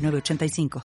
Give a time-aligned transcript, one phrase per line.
[0.00, 0.82] 985.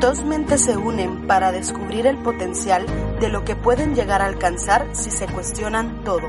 [0.00, 2.84] Dos mentes se unen para descubrir el potencial
[3.20, 6.28] de lo que pueden llegar a alcanzar si se cuestionan todo.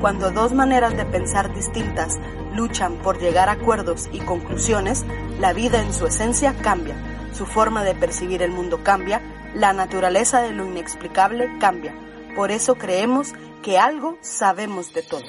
[0.00, 2.20] Cuando dos maneras de pensar distintas
[2.54, 5.04] luchan por llegar a acuerdos y conclusiones,
[5.40, 6.94] la vida en su esencia cambia,
[7.32, 9.20] su forma de percibir el mundo cambia,
[9.54, 11.94] la naturaleza de lo inexplicable cambia.
[12.36, 13.32] Por eso creemos
[13.66, 15.24] que algo sabemos de todo.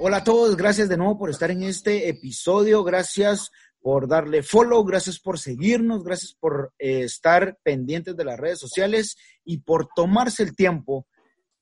[0.00, 4.84] Hola a todos, gracias de nuevo por estar en este episodio, gracias por darle follow,
[4.84, 10.42] gracias por seguirnos, gracias por eh, estar pendientes de las redes sociales y por tomarse
[10.42, 11.06] el tiempo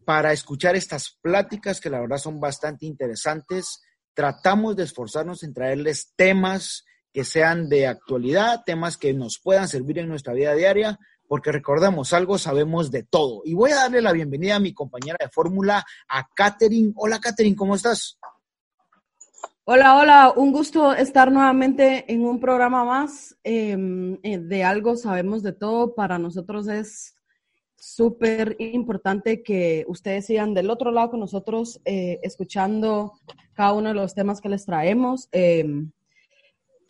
[0.08, 3.82] para escuchar estas pláticas que la verdad son bastante interesantes.
[4.14, 9.98] Tratamos de esforzarnos en traerles temas que sean de actualidad, temas que nos puedan servir
[9.98, 13.42] en nuestra vida diaria, porque recordemos, algo sabemos de todo.
[13.44, 16.94] Y voy a darle la bienvenida a mi compañera de fórmula, a Katherine.
[16.96, 18.18] Hola, Katherine, ¿cómo estás?
[19.64, 25.42] Hola, hola, un gusto estar nuevamente en un programa más em, eh, de algo sabemos
[25.42, 25.94] de todo.
[25.94, 27.17] Para nosotros es
[27.78, 33.12] súper importante que ustedes sigan del otro lado con nosotros, eh, escuchando
[33.54, 35.28] cada uno de los temas que les traemos.
[35.30, 35.92] Em,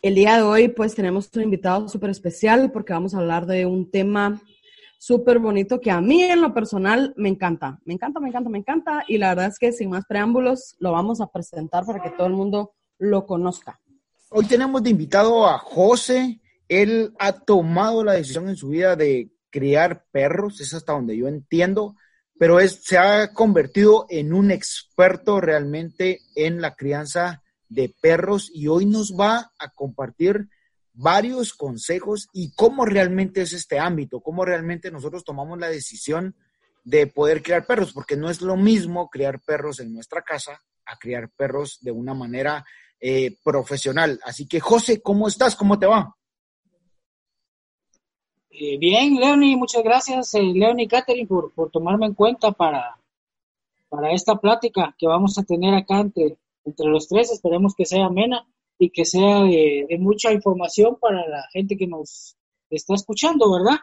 [0.01, 3.65] el día de hoy, pues tenemos un invitado súper especial porque vamos a hablar de
[3.65, 4.41] un tema
[4.97, 7.79] súper bonito que a mí en lo personal me encanta.
[7.85, 9.03] Me encanta, me encanta, me encanta.
[9.07, 12.27] Y la verdad es que sin más preámbulos lo vamos a presentar para que todo
[12.27, 13.79] el mundo lo conozca.
[14.29, 16.39] Hoy tenemos de invitado a José.
[16.67, 21.27] Él ha tomado la decisión en su vida de criar perros, es hasta donde yo
[21.27, 21.95] entiendo,
[22.37, 28.67] pero es, se ha convertido en un experto realmente en la crianza de perros y
[28.67, 30.49] hoy nos va a compartir
[30.93, 36.35] varios consejos y cómo realmente es este ámbito, cómo realmente nosotros tomamos la decisión
[36.83, 40.97] de poder criar perros, porque no es lo mismo criar perros en nuestra casa a
[40.97, 42.65] criar perros de una manera
[42.99, 44.19] eh, profesional.
[44.23, 45.55] Así que, José, ¿cómo estás?
[45.55, 46.15] ¿Cómo te va?
[48.51, 52.99] Eh, bien, Leonie, muchas gracias, eh, Leonie y Catherine, por, por, tomarme en cuenta para,
[53.89, 56.37] para esta plática que vamos a tener acá entre,
[56.79, 57.31] los tres.
[57.31, 58.45] Esperemos que sea amena
[58.77, 62.37] y que sea de, mucha información para la gente que nos
[62.69, 63.79] está escuchando, ¿verdad?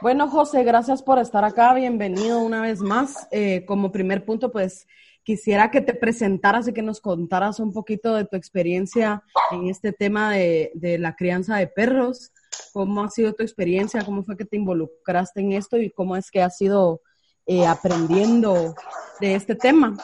[0.00, 1.74] Bueno, José, gracias por estar acá.
[1.74, 3.28] Bienvenido una vez más.
[3.30, 4.86] Eh, como primer punto, pues
[5.22, 9.92] quisiera que te presentaras y que nos contaras un poquito de tu experiencia en este
[9.92, 12.32] tema de, de la crianza de perros.
[12.72, 14.04] ¿Cómo ha sido tu experiencia?
[14.04, 17.00] ¿Cómo fue que te involucraste en esto y cómo es que has ido
[17.46, 18.74] eh, aprendiendo
[19.20, 19.96] de este tema?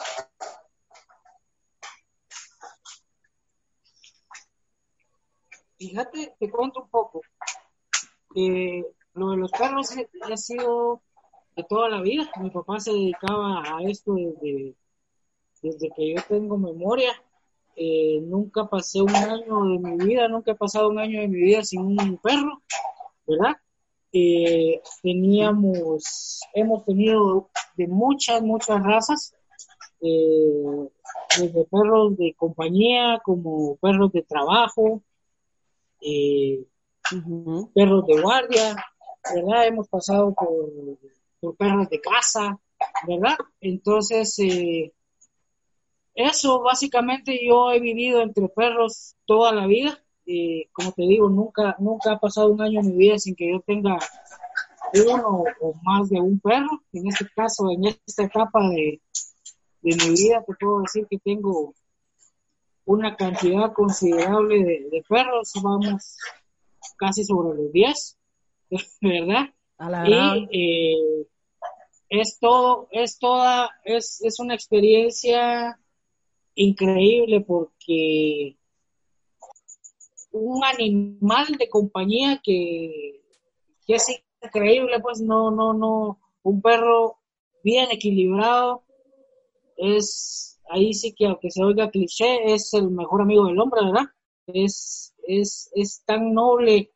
[5.77, 7.21] Fíjate, te cuento un poco.
[8.35, 9.91] Eh, lo de los perros
[10.21, 11.01] ha sido
[11.55, 12.29] de toda la vida.
[12.39, 14.75] Mi papá se dedicaba a esto desde,
[15.61, 17.11] desde que yo tengo memoria.
[17.75, 21.39] Eh, nunca pasé un año de mi vida, nunca he pasado un año de mi
[21.41, 22.61] vida sin un perro,
[23.25, 23.55] ¿verdad?
[24.11, 29.33] Eh, teníamos, hemos tenido de muchas, muchas razas,
[30.01, 30.89] eh,
[31.39, 35.01] desde perros de compañía como perros de trabajo,
[37.73, 38.75] perros de guardia,
[39.33, 39.67] ¿verdad?
[39.67, 40.69] Hemos pasado por,
[41.39, 42.59] por perros de casa,
[43.07, 43.37] ¿verdad?
[43.61, 44.37] Entonces,
[46.13, 49.97] eso, básicamente yo he vivido entre perros toda la vida.
[50.25, 53.51] y como te digo, nunca, nunca ha pasado un año en mi vida sin que
[53.51, 53.97] yo tenga
[54.93, 56.83] uno o más de un perro.
[56.93, 59.01] En este caso, en esta etapa de,
[59.81, 61.73] de mi vida, te puedo decir que tengo
[62.85, 65.51] una cantidad considerable de, perros.
[65.61, 66.17] Vamos
[66.97, 68.17] casi sobre los 10,
[69.01, 69.49] ¿verdad?
[70.05, 71.27] y eh,
[72.09, 75.79] es todo, es toda, es, es una experiencia
[76.55, 78.57] increíble porque
[80.31, 83.21] un animal de compañía que,
[83.87, 87.17] es increíble, pues no, no, no, un perro
[87.63, 88.83] bien equilibrado
[89.75, 94.05] es ahí sí que aunque se oiga cliché, es el mejor amigo del hombre, ¿verdad?
[94.47, 96.91] Es, es, es tan noble,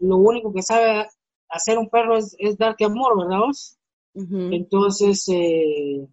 [0.00, 1.06] lo único que sabe
[1.48, 3.78] hacer un perro es, darte amor, ¿verdad vos?
[4.14, 6.08] Entonces, eh,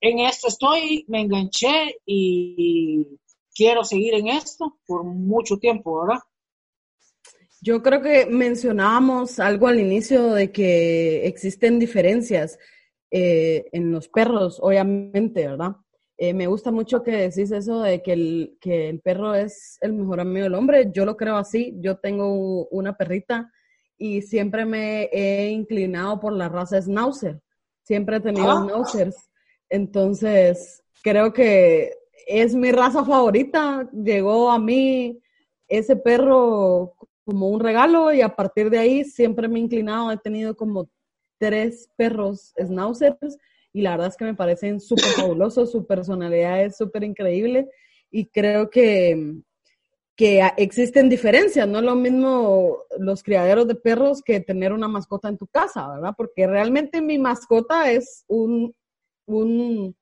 [0.00, 3.18] en esto estoy, me enganché y
[3.54, 6.22] quiero seguir en esto por mucho tiempo, ¿verdad?
[7.62, 12.58] Yo creo que mencionábamos algo al inicio de que existen diferencias
[13.10, 15.76] eh, en los perros, obviamente, ¿verdad?
[16.18, 19.92] Eh, me gusta mucho que decís eso de que el, que el perro es el
[19.92, 20.90] mejor amigo del hombre.
[20.92, 21.74] Yo lo creo así.
[21.78, 23.52] Yo tengo una perrita
[23.98, 27.40] y siempre me he inclinado por la raza Schnauzer.
[27.82, 28.62] Siempre he tenido ah.
[28.62, 29.16] Schnauzers.
[29.68, 31.92] Entonces, creo que
[32.26, 33.88] es mi raza favorita.
[33.92, 35.20] Llegó a mí
[35.68, 40.10] ese perro como un regalo y a partir de ahí siempre me he inclinado.
[40.12, 40.88] He tenido como
[41.38, 43.38] tres perros schnauzers
[43.72, 47.68] y la verdad es que me parecen súper fabulosos, su personalidad es súper increíble
[48.10, 49.34] y creo que,
[50.16, 55.28] que existen diferencias, no es lo mismo los criaderos de perros que tener una mascota
[55.28, 56.14] en tu casa, ¿verdad?
[56.16, 58.74] Porque realmente mi mascota es un,
[59.26, 59.94] un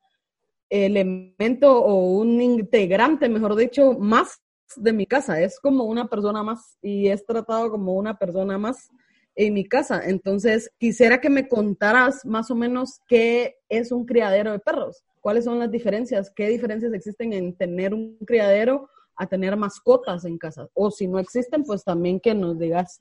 [0.68, 4.40] elemento o un integrante, mejor dicho, más
[4.76, 8.90] de mi casa, es como una persona más y es tratado como una persona más
[9.36, 10.02] en mi casa.
[10.04, 15.44] Entonces, quisiera que me contaras más o menos qué es un criadero de perros, cuáles
[15.44, 20.68] son las diferencias, qué diferencias existen en tener un criadero a tener mascotas en casa.
[20.74, 23.00] O si no existen, pues también que nos digas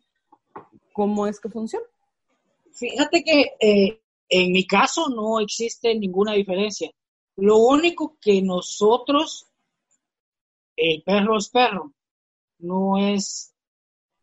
[0.93, 1.85] cómo es que funciona.
[2.71, 3.99] Fíjate que eh,
[4.29, 6.91] en mi caso no existe ninguna diferencia.
[7.35, 9.47] Lo único que nosotros,
[10.75, 11.93] el perro es perro,
[12.59, 13.53] no es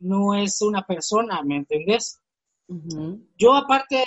[0.01, 2.21] no es una persona, ¿me entendés?
[3.37, 4.05] Yo aparte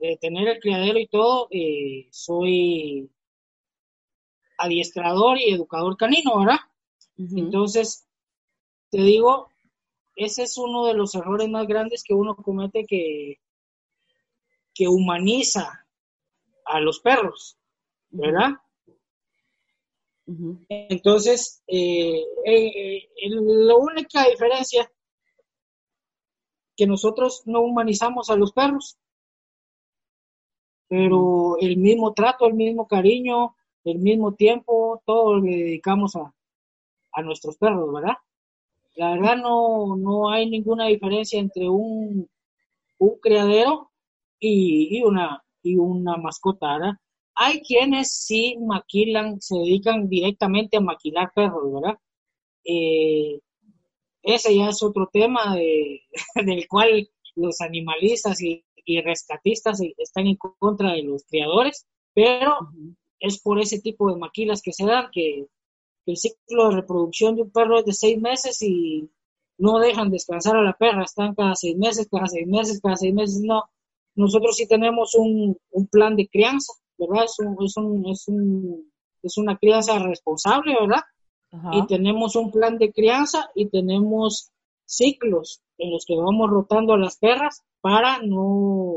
[0.00, 3.10] de, tener el criadero y todo, eh, soy
[4.58, 6.60] adiestrador y educador canino, ¿verdad?
[7.16, 8.06] Entonces,
[8.90, 9.48] te digo,
[10.16, 13.38] ese es uno de los errores más grandes que uno comete que,
[14.74, 15.86] que humaniza
[16.64, 17.56] a los perros,
[18.10, 18.50] ¿verdad?
[20.68, 24.90] Entonces, eh, eh, la única diferencia
[26.76, 28.98] que nosotros no humanizamos a los perros,
[30.88, 33.54] pero el mismo trato, el mismo cariño,
[33.84, 36.32] el mismo tiempo, todo le dedicamos a,
[37.22, 38.16] nuestros perros, ¿verdad?
[38.96, 42.28] La verdad no, no hay ninguna diferencia entre un,
[42.98, 43.92] un criadero
[44.46, 46.94] y, una, y una mascota, ¿verdad?
[47.34, 51.98] Hay quienes sí maquilan, se dedican directamente a maquilar perros, ¿verdad?
[52.64, 53.40] Eh,
[54.22, 56.02] ese ya es otro tema de,
[56.46, 58.64] del cual los animalistas y,
[59.02, 62.58] rescatistas están en contra de los criadores, pero
[63.18, 65.46] es por ese tipo de maquilas que se dan que
[66.04, 69.08] el ciclo de reproducción de un perro es de seis meses y
[69.56, 73.14] no dejan descansar a la perra, están cada seis meses, cada seis meses, cada seis
[73.14, 73.64] meses, no.
[74.14, 75.58] Nosotros sí tenemos un,
[75.90, 77.24] plan de crianza, ¿verdad?
[77.24, 81.02] Es, es, un, es, un, es una crianza responsable, ¿verdad?
[81.72, 84.50] y tenemos un plan de crianza y tenemos
[84.86, 88.94] ciclos en los que vamos rotando a las perras para no,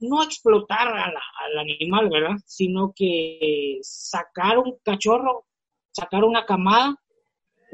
[0.00, 2.36] no explotar al animal, ¿verdad?
[2.44, 5.46] Sino que sacar un cachorro,
[5.92, 6.96] sacar una camada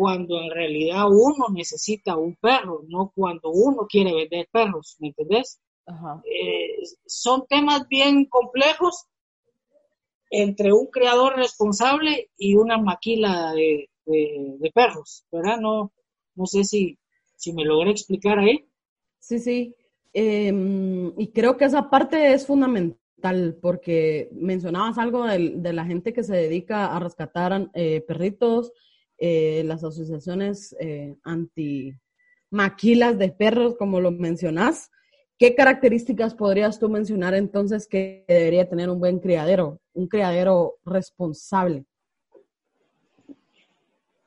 [0.03, 5.61] cuando en realidad uno necesita un perro, no cuando uno quiere vender perros, ¿me entendés?
[6.25, 9.07] Eh, son temas bien complejos
[10.29, 13.89] entre un creador responsable y una maquila de,
[14.75, 15.61] perros, ¿verdad?
[15.61, 15.93] No,
[16.35, 16.99] no sé si,
[17.37, 18.67] si me logré explicar ahí.
[19.21, 19.77] Sí, sí.
[20.13, 26.25] Em, y creo que esa parte es fundamental porque mencionabas algo de, la gente que
[26.25, 28.73] se dedica a rescatar eh, perritos,
[29.25, 31.95] eh, las asociaciones eh, anti
[32.51, 34.91] maquilas de perros, como lo mencionás.
[35.39, 41.85] ¿Qué características podrías tú mencionar entonces que debería tener un buen criadero, un criadero responsable?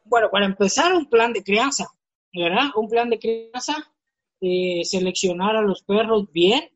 [0.05, 1.87] Bueno, para empezar, un plan de crianza,
[2.33, 2.69] ¿verdad?
[2.77, 3.91] Un plan de crianza,
[4.39, 6.69] eh, seleccionar a los perros bien.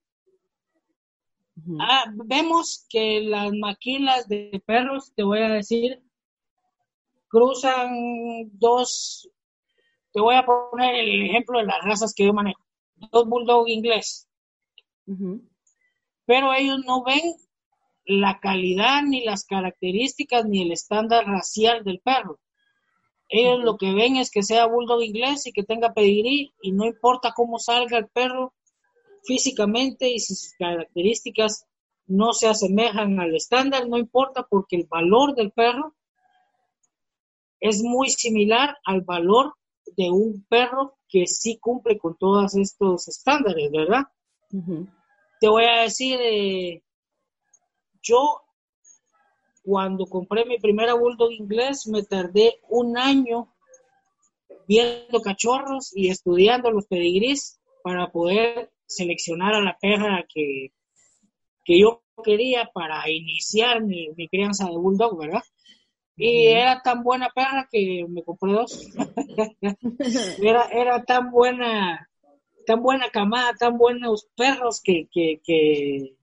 [1.79, 6.01] Ah, vemos que las maquilas de perros, te voy a decir,
[7.29, 9.29] cruzan dos,
[10.11, 12.59] te voy a poner el ejemplo de las razas que yo manejo,
[13.11, 14.27] dos bulldog inglés,
[16.25, 17.21] pero ellos no ven
[18.05, 22.39] la calidad, ni las características, ni el estándar racial del perro.
[23.27, 26.85] Ellos lo que ven es que sea bulldog inglés y que tenga pedigrí y no
[26.85, 28.53] importa cómo salga el perro
[29.23, 31.67] físicamente y sus características
[32.07, 35.95] no se asemejan al estándar, no importa porque el valor del perro
[37.59, 39.53] es muy similar al valor
[39.97, 44.03] de un perro que sí cumple con todos estos estándares, ¿verdad?
[45.39, 46.83] Te voy a decir, eh,
[48.01, 48.41] yo
[49.63, 53.53] cuando compré mi primera bulldog inglés me tardé un año
[54.67, 60.71] viendo cachorros y estudiando los pedigrís para poder seleccionar a la perra que,
[61.65, 65.43] que yo quería para iniciar mi, mi crianza de bulldog, ¿verdad?
[66.21, 68.85] Y era tan buena perra que me compré dos.
[70.43, 72.09] era, era tan buena,
[72.67, 76.13] tan buena camada, tan buenos perros que, que, que,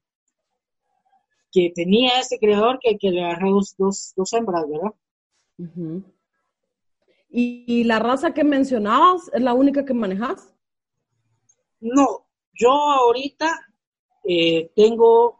[1.73, 3.75] tenía ese creador que, que le agarré dos,
[4.15, 4.93] dos, hembras, ¿verdad?
[7.31, 10.53] ¿Y, la raza que mencionabas es la única que manejas?
[11.79, 13.51] No, yo ahorita
[14.25, 15.39] eh, tengo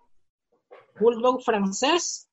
[1.00, 2.26] Bulldog francés,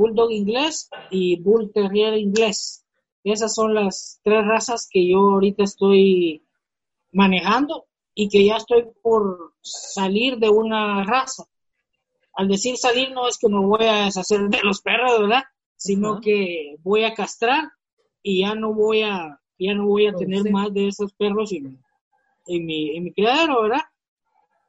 [0.00, 2.86] Bulldog inglés y Bull Terrier inglés.
[3.22, 6.42] Esas son las tres razas que yo ahorita estoy
[7.12, 11.44] manejando y que ya estoy por salir de una raza.
[12.32, 15.42] Al decir salir no es que me voy a deshacer de los perros, ¿verdad?
[15.76, 17.70] Sino que voy a castrar
[18.22, 21.78] y ya no voy a ya no voy a tener más de esos perros en,
[22.46, 23.82] mi, en mi criadero, ¿verdad?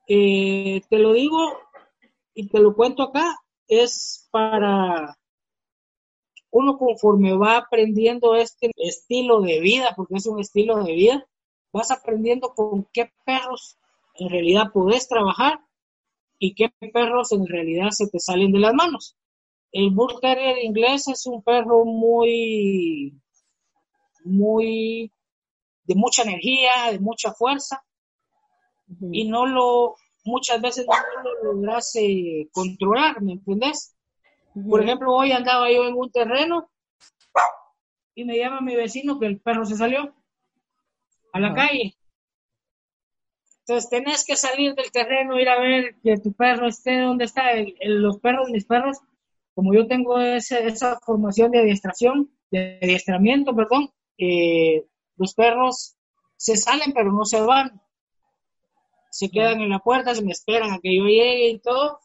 [0.10, 1.40] Eh, te lo digo
[2.34, 3.38] y te lo cuento acá,
[3.70, 5.18] es para
[6.52, 11.28] uno conforme va aprendiendo este estilo de vida, porque es un estilo de vida,
[11.72, 13.78] vas aprendiendo con qué perros
[14.16, 15.62] en realidad puedes trabajar
[16.38, 19.16] y qué perros en realidad se te salen de las manos.
[19.72, 23.18] El Bull Terrier inglés es un perro muy,
[24.26, 25.12] muy,
[25.86, 27.84] de mucha energía, de mucha fuerza,
[29.12, 33.96] y no lo, muchas veces no lo logras eh, controlar, ¿me entendés?
[34.54, 36.70] Por ejemplo, hoy andaba yo en un terreno
[38.16, 40.14] y me llama mi vecino que el perro se salió
[41.32, 41.96] a la calle.
[43.60, 47.52] Entonces tenés que salir del terreno, ir a ver que tu perro esté donde está.
[47.84, 48.98] los perros, mis perros,
[49.56, 55.96] como yo tengo esa formación de adiestración, de adiestramiento, perdón, eh, los perros
[56.36, 57.82] se salen pero no se van.
[59.12, 62.00] Se quedan en la puerta, se me esperan a que yo llegue y todo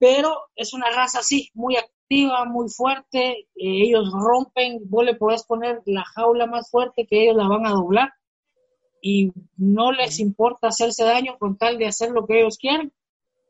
[0.00, 5.44] pero es una raza así, muy activa, muy fuerte, eh, ellos rompen, vos le podés
[5.44, 8.10] poner la jaula más fuerte que ellos la van a doblar
[9.02, 12.92] y no les importa hacerse daño con tal de hacer lo que ellos quieren.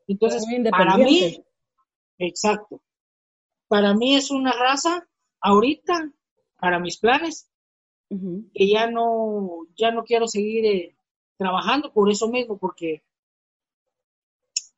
[0.07, 1.41] Entonces, para mí,
[2.17, 2.81] exacto,
[3.69, 5.07] para mí es una raza
[5.39, 6.11] ahorita,
[6.59, 7.49] para mis planes,
[8.09, 10.95] que ya no, ya no quiero seguir eh,
[11.37, 13.03] trabajando por eso mismo, porque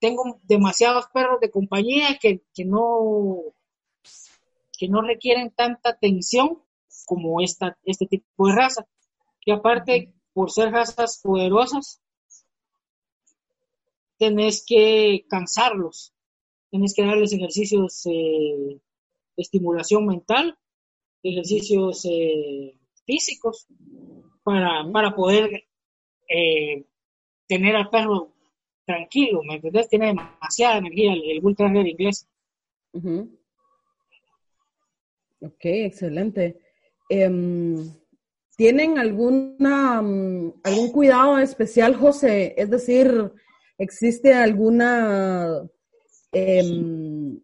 [0.04, 3.56] tengo demasiados perros de compañía que, no
[4.78, 6.62] que no requieren tanta atención
[7.06, 8.86] como esta, este tipo de raza.
[9.40, 12.02] Que aparte, por ser razas poderosas,
[14.18, 16.14] tenés que cansarlos,
[16.70, 18.82] tenés que darles ejercicios eh,
[19.38, 20.60] de estimulación mental,
[21.24, 23.68] ejercicios eh, físicos,
[24.44, 25.64] para, para poder
[26.28, 26.86] eh,
[27.48, 28.33] tener al perro
[28.86, 29.88] tranquilo, ¿me entendés?
[29.90, 31.56] Tiene demasiada energía el, el Bull
[31.88, 32.28] inglés.
[35.42, 36.58] Ok, excelente.
[37.10, 37.94] Em,
[38.56, 42.54] ¿Tienen alguna, mm, algún cuidado especial, José?
[42.58, 43.32] Es decir,
[43.78, 45.62] ¿existe alguna
[46.32, 47.42] em,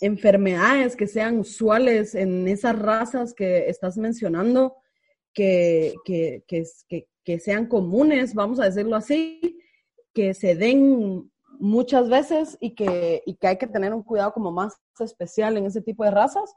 [0.00, 4.76] enfermedades que sean usuales en esas razas que estás mencionando,
[5.32, 6.44] que, que,
[7.24, 9.58] que sean comunes, vamos a decirlo así?
[10.14, 14.74] Que se den muchas veces y que, que hay que tener un cuidado como más
[14.98, 16.54] especial en ese tipo de razas?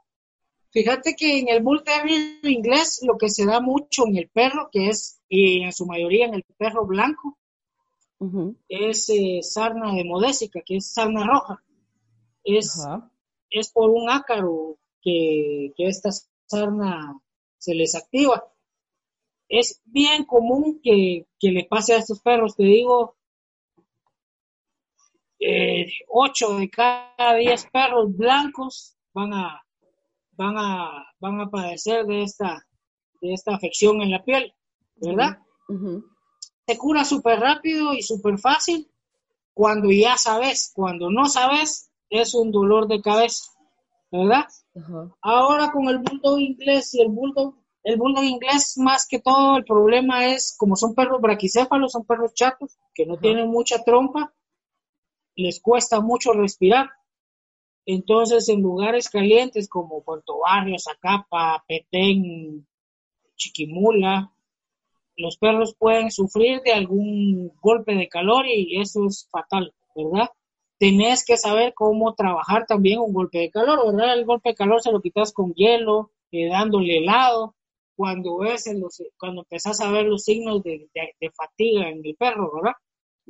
[0.70, 4.68] Fíjate que en el Bull Terrier inglés lo que se da mucho en el perro,
[4.70, 7.38] que es y en su mayoría en el perro blanco,
[8.68, 11.62] es eh, sarna de modésica, que es sarna roja.
[12.44, 12.82] Es,
[13.50, 16.10] es por un ácaro que, esta
[16.46, 17.18] sarna
[17.58, 18.44] se les activa.
[19.48, 22.56] Es bien común que, que le pase a estos perros.
[22.56, 23.16] Te digo,
[25.40, 29.62] eh, 8 de cada 10 perros blancos van a,
[30.32, 32.66] van a, van a padecer de esta,
[33.20, 34.52] de esta afección en la piel,
[34.96, 35.38] ¿verdad?
[36.66, 38.90] Se cura súper rápido y súper fácil
[39.58, 43.50] cuando ya sabes, cuando no sabes, es un dolor de cabeza,
[44.12, 44.46] ¿verdad?
[45.20, 49.64] Ahora con el bulldog inglés y el bulldog, el bulldog inglés más que todo el
[49.64, 54.32] problema es como son perros braquicéfalos, son perros chatos que no tienen mucha trompa,
[55.38, 56.90] les cuesta mucho respirar.
[57.86, 62.66] Entonces, en lugares calientes como Puerto Barrio, Zacapa, Petén,
[63.36, 64.32] Chiquimula,
[65.16, 70.28] los perros pueden sufrir de algún golpe de calor y eso es fatal, ¿verdad?
[70.78, 74.18] Tenés que saber cómo trabajar también un golpe de calor, ¿verdad?
[74.18, 77.54] El golpe de calor se lo quitas con hielo, eh, dándole helado,
[77.96, 80.88] cuando ves los, cuando empezás a ver los signos de,
[81.34, 82.76] fatiga en el perro, ¿verdad?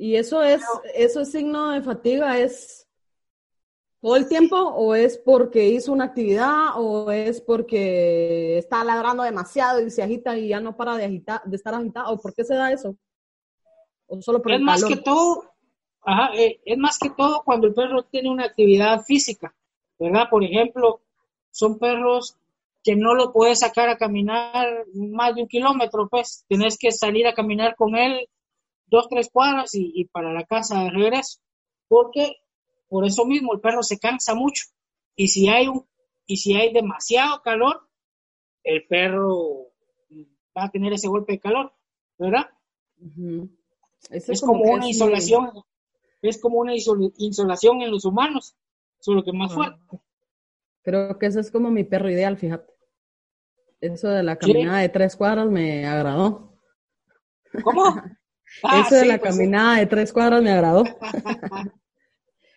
[0.01, 0.63] Y eso es,
[0.95, 2.87] eso es signo de fatiga, es
[3.99, 9.81] todo el tiempo o es porque hizo una actividad o es porque está ladrando demasiado
[9.81, 12.45] y se agita y ya no para de agitar, de estar agitado, o por qué
[12.45, 12.95] se da eso?
[14.07, 15.51] O solo por es más que todo,
[16.33, 19.53] eh, es más que todo cuando el perro tiene una actividad física,
[19.99, 20.29] ¿verdad?
[20.29, 21.01] Por ejemplo,
[21.51, 22.37] son perros
[22.85, 26.45] que no lo puedes sacar a caminar más de un kilómetro, pues.
[26.47, 28.29] Tienes que salir a caminar con él
[28.89, 31.39] dos, tres cuadras y, y para la casa de regreso,
[31.87, 32.35] porque
[32.87, 34.65] por eso mismo el perro se cansa mucho.
[35.15, 35.85] Y si hay un,
[36.25, 37.87] y si hay demasiado calor,
[38.63, 39.67] el perro
[40.57, 41.73] va a tener ese golpe de calor,
[42.17, 42.49] ¿verdad?
[44.09, 45.51] Es, como, una insolación,
[46.21, 48.55] es como una insolación en los humanos,
[48.99, 49.55] solo que más ah.
[49.55, 49.79] fuerte.
[50.81, 52.73] Creo que ese es como mi perro ideal, fíjate.
[53.81, 56.53] Eso de la caminada de tres cuadras me agradó.
[57.63, 57.83] ¿Cómo?
[58.85, 60.83] Eso de la pues caminada de tres cuadras me agradó.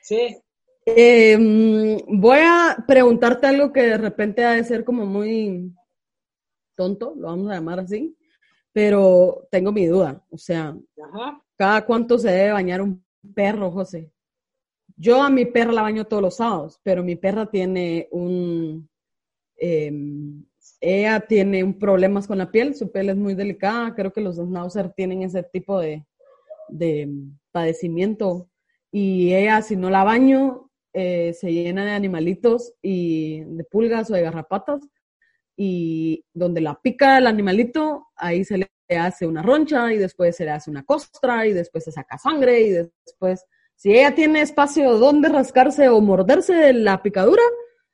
[0.05, 0.37] Sí.
[0.85, 5.73] Em, voy a preguntarte algo que de repente ha de ser como muy
[6.75, 8.17] tonto, lo vamos a llamar así,
[8.73, 10.25] pero tengo mi duda.
[10.29, 10.77] O sea,
[11.57, 14.11] ¿cada cuánto se debe bañar un perro, José?
[14.97, 18.89] Yo a mi perra la baño todos los sábados, pero mi perra tiene un...
[19.57, 20.45] Em,
[20.83, 24.93] ella tiene problemas con la piel, su piel es muy delicada, creo que los Schnauzer
[24.93, 26.05] tienen ese tipo de,
[26.69, 27.09] de
[27.53, 28.51] padecimiento
[28.91, 34.15] y ella si no la baño eh, se llena de animalitos y de pulgas o
[34.15, 34.81] de garrapatas
[35.57, 40.45] y donde la pica el animalito, ahí se le hace una roncha y después se
[40.45, 44.99] le hace una costra y después se saca sangre y después, si ella tiene espacio
[44.99, 47.43] donde rascarse o morderse de la picadura,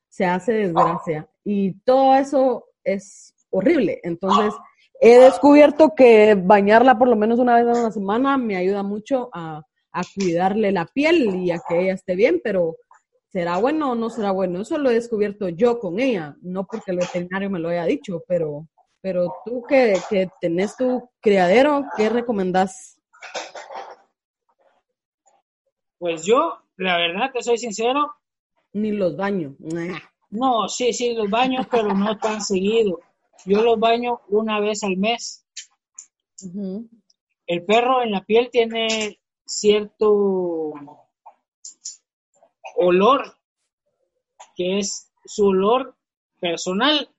[0.09, 1.29] se hace desgracia.
[1.45, 4.01] Y todo eso es horrible.
[4.03, 4.55] Entonces,
[5.01, 9.31] he descubierto que bañarla por lo menos una vez a la semana me ayuda mucho
[9.33, 9.63] a
[9.93, 12.77] a cuidarle la piel y a que ella esté bien, pero
[13.33, 14.61] ¿será bueno o no será bueno?
[14.61, 18.23] Eso lo he descubierto yo con ella, no porque el veterinario me lo haya dicho,
[18.27, 18.69] pero,
[19.01, 23.01] pero tú que, que tenés tu criadero, ¿qué recomendás?
[25.99, 28.15] Pues yo, la verdad, te soy sincero.
[28.73, 29.57] Ni los baño.
[30.31, 33.01] No, sí, sí, los baño, pero no tan seguido.
[33.47, 35.45] Yo los baño una vez al mes.
[37.47, 40.73] El perro en la piel tiene cierto
[42.77, 43.37] olor,
[44.55, 45.97] que es su olor
[46.41, 47.11] personal,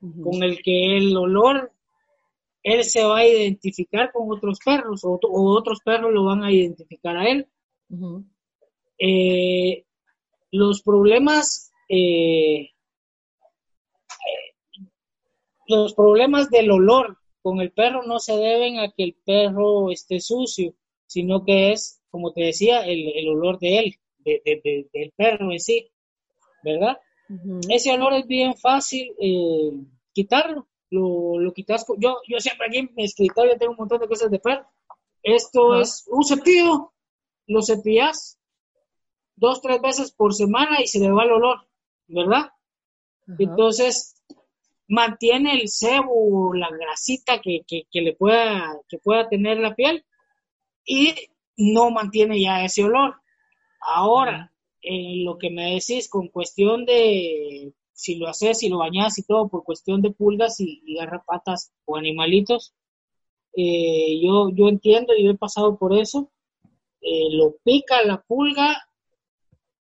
[0.00, 1.72] con el que el olor,
[2.62, 7.16] él se va a identificar con otros perros o, otros perros lo van a identificar
[7.16, 7.48] a él.
[8.98, 9.84] Eh,
[10.52, 12.70] los problemas, eh,
[15.66, 20.20] los problemas del olor con el perro no se deben a que el perro esté
[20.20, 20.74] sucio,
[21.06, 25.90] sino que es, como te decía, el, olor de él, del perro en sí,
[26.62, 26.98] ¿verdad?
[27.68, 29.72] Ese olor es bien fácil eh,
[30.12, 34.08] quitarlo, lo, lo quitas, yo, yo siempre aquí en mi escritorio tengo un montón de
[34.08, 34.66] cosas de perro,
[35.22, 36.92] esto es un cepillo,
[37.46, 38.38] lo cepillas
[39.36, 41.66] dos, tres veces por semana y se le va el olor,
[42.08, 42.50] ¿verdad?
[43.38, 44.14] Entonces,
[44.88, 50.04] mantiene el sebo, la grasita que, que, le pueda, que pueda tener la piel
[50.84, 51.14] y
[51.56, 53.14] no mantiene ya ese olor.
[53.80, 59.18] Ahora, en lo que me decís con cuestión de si lo haces, si lo bañas
[59.18, 62.74] y todo, por cuestión de pulgas y, garrapatas o animalitos,
[63.54, 66.30] eh, yo, yo entiendo y yo he pasado por eso,
[67.00, 68.88] eh, lo pica la pulga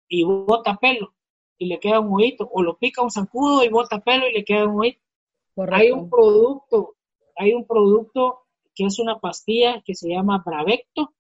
[0.10, 1.14] y bota pelo
[1.60, 4.44] y le queda un huevito, o lo pica un zancudo y bota pelo y le
[4.44, 5.02] queda un huevito.
[5.72, 6.96] Hay un producto,
[7.36, 11.14] hay un producto que es una pastilla que se llama Bravecto.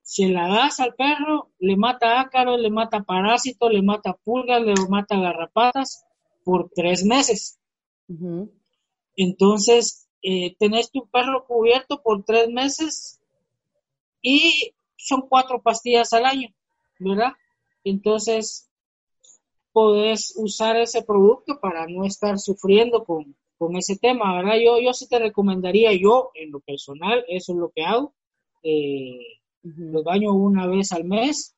[0.00, 4.74] Se la das al perro, le mata ácaros, le mata parásitos, le mata pulgas, le
[4.88, 6.06] mata garrapatas
[6.44, 7.60] por tres meses.
[9.16, 13.20] Entonces, eh, tenés tu perro cubierto por tres meses
[14.22, 16.48] y son cuatro pastillas al año,
[16.98, 17.34] ¿verdad?
[17.90, 18.68] Entonces,
[19.72, 24.56] podés usar ese producto para no estar sufriendo con, con ese tema, ¿verdad?
[24.64, 28.14] Yo, yo sí te recomendaría, yo en lo personal, eso es lo que hago,
[28.62, 29.18] eh,
[29.62, 31.54] los baño una vez al mes.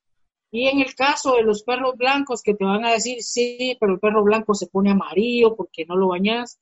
[0.52, 3.94] Y en el caso de los perros blancos que te van a decir, sí, pero
[3.94, 6.60] el perro blanco se pone amarillo porque no lo bañas.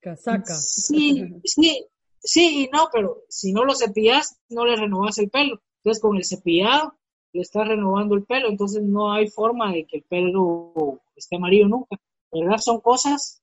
[0.00, 0.54] Casaca.
[0.54, 1.86] Sí, sí,
[2.18, 5.60] sí y no, pero si no lo cepillas, no le renovas el pelo.
[5.78, 6.94] Entonces con el cepillado
[7.36, 11.68] le estás renovando el pelo, entonces no hay forma de que el pelo esté amarillo
[11.68, 11.96] nunca.
[12.32, 12.58] ¿Verdad?
[12.58, 13.42] Son cosas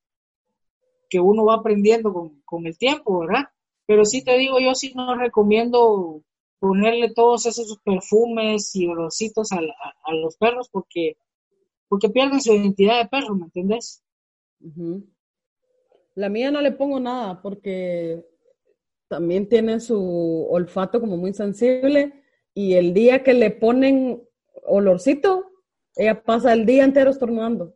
[1.09, 3.45] que uno va aprendiendo con, con el tiempo, ¿verdad?
[3.85, 6.23] Pero sí te digo, yo sí no recomiendo
[6.63, 9.59] ponerle todos esos perfumes y olorcitos a,
[10.13, 11.17] los perros porque,
[11.89, 14.01] porque pierden su identidad de perro, ¿me entiendes?
[16.15, 18.25] La mía no le pongo nada porque
[19.09, 22.22] también tiene su olfato como muy sensible
[22.53, 24.23] y el día que le ponen
[24.63, 25.51] olorcito,
[25.95, 27.75] ella pasa el día entero estornudando.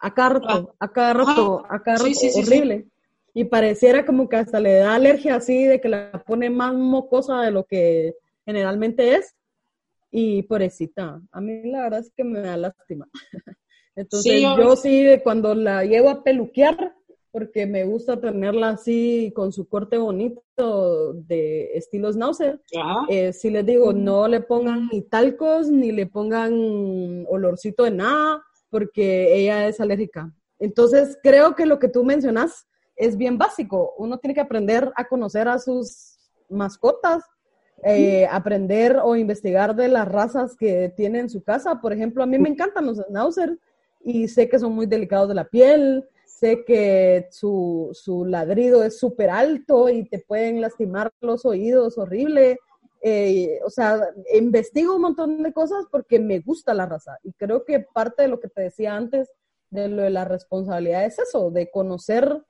[0.00, 0.84] A cada rato, ah.
[0.84, 1.76] a cada rato, ah.
[1.76, 2.86] a cada rato, horrible
[3.34, 7.42] y pareciera como que hasta le da alergia así, de que la pone más mocosa
[7.42, 8.14] de lo que
[8.46, 9.34] generalmente es.
[10.12, 13.08] Y pobrecita, a mí la verdad es que me da lástima.
[13.96, 16.94] Entonces yo, sí, cuando la llevo a peluquear,
[17.34, 22.60] porque me gusta tenerla así con su corte bonito de estilo Schnauzer,
[23.08, 28.40] eh, sí les digo, no le pongan ni talcos, ni le pongan olorcito de nada,
[28.70, 30.32] porque ella es alérgica.
[30.60, 33.94] Entonces creo que lo que tú mencionas es bien básico.
[33.98, 36.16] Uno tiene que aprender a conocer a sus
[36.48, 37.24] mascotas,
[37.82, 41.80] eh, aprender o investigar de las razas que tiene en su casa.
[41.80, 43.58] Por ejemplo, a mí me encantan los schnauzer
[44.04, 48.98] y sé que son muy delicados de la piel, sé que su, su ladrido es
[48.98, 52.58] súper alto y te pueden lastimar los oídos horrible.
[53.02, 54.00] Eh, o sea,
[54.34, 58.28] investigo un montón de cosas porque me gusta la raza y creo que parte de
[58.28, 59.30] lo que te decía antes
[59.70, 62.42] de lo de la responsabilidad es eso, de conocer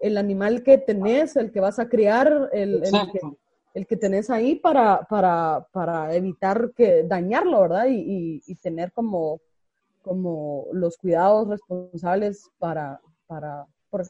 [0.00, 2.82] el animal que tenés, el que vas a criar, el,
[3.74, 7.86] el, que, tenés ahí para, para, para evitar que dañarlo, ¿verdad?
[7.88, 9.40] Y, y, tener como,
[10.02, 13.00] como los cuidados responsables para,
[13.32, 13.66] para,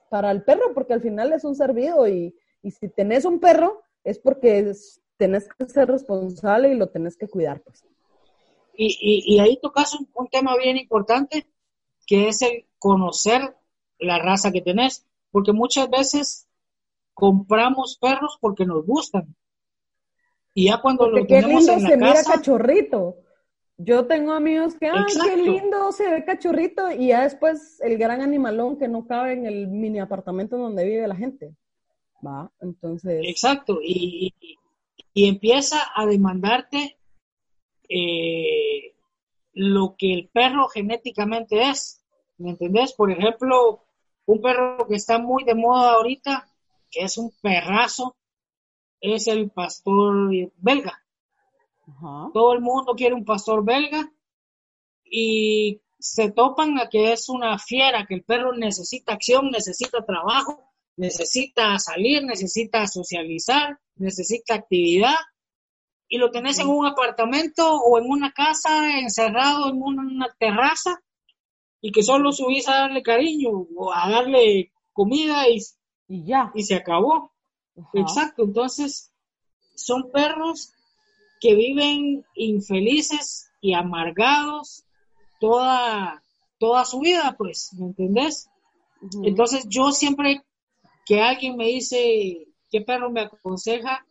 [0.09, 3.39] para el perro, porque al final es un ser vivo y, y si tenés un
[3.39, 4.73] perro es porque
[5.17, 7.85] tenés que ser responsable y lo tenés que cuidar, pues.
[8.75, 11.47] Y, y, ahí tocas un, un, tema bien importante,
[12.07, 13.55] que es el conocer
[13.99, 16.49] la raza que tenés porque muchas veces
[17.15, 19.37] compramos perros porque nos gustan.
[20.55, 23.19] Y ya cuando lo tenemos en la se mira cachorrito.
[23.85, 28.21] Yo tengo amigos que, ay, qué lindo se ve cachorrito, y ya después el gran
[28.21, 31.55] animalón que no cabe en el mini apartamento donde vive la gente.
[32.25, 33.23] Va, entonces.
[33.27, 34.33] Exacto, y,
[35.15, 36.97] empieza a demandarte
[37.89, 38.95] eh,
[39.53, 42.05] lo que el perro genéticamente es.
[42.39, 42.93] ¿Me entendés?
[42.93, 43.85] Por ejemplo,
[44.27, 46.49] un perro que está muy de moda ahorita,
[46.91, 48.17] que es un perrazo,
[49.01, 51.02] es el pastor belga.
[52.33, 54.11] Todo el mundo quiere un pastor belga
[55.05, 60.61] y se topan a que es una fiera, que el perro necesita acción, necesita trabajo,
[60.97, 65.15] necesita salir, necesita socializar, necesita actividad.
[66.09, 71.03] Y lo tenés en un apartamento o en una casa encerrado en una terraza
[71.81, 75.59] y que solo subís a darle cariño o a darle comida y,
[76.09, 76.51] y ya.
[76.55, 77.33] Y se acabó.
[77.95, 79.13] Exacto, entonces
[79.75, 80.75] son perros
[81.43, 84.85] que viven infelices y amargados
[85.41, 86.23] toda,
[86.61, 88.49] toda su vida, pues, ¿me entendés?
[89.25, 90.45] Entonces yo siempre
[91.05, 94.07] que alguien me dice qué perro me aconseja,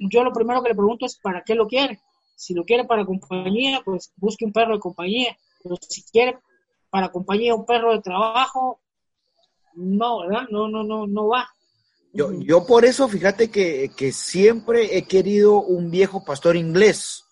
[0.00, 2.00] yo lo primero que le pregunto es para qué lo quiere.
[2.34, 5.38] Si lo quiere para compañía, pues busque un perro de compañía.
[5.62, 6.40] Pero si quiere
[6.90, 8.80] para compañía un perro de trabajo,
[9.74, 10.48] no, ¿verdad?
[10.50, 11.48] No, no, no, no va.
[12.12, 17.24] Yo, yo por eso, fíjate que, siempre he querido un viejo pastor inglés.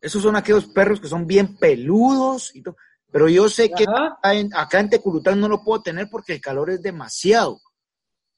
[0.00, 2.76] Esos son aquellos perros que son bien peludos y todo.
[3.10, 6.70] Pero yo sé que acá en, acá Teculután no lo puedo tener porque el calor
[6.70, 7.60] es demasiado.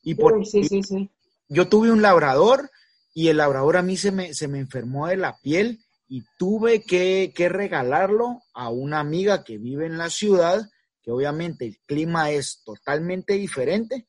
[0.02, 1.10] Y por, sí, sí, sí.
[1.48, 2.70] Yo tuve un labrador
[3.14, 6.82] y el labrador a mí se me, se me enfermó de la piel y tuve
[6.82, 10.68] que, regalarlo a una amiga que vive en la ciudad,
[11.02, 14.06] que obviamente el clima es totalmente diferente,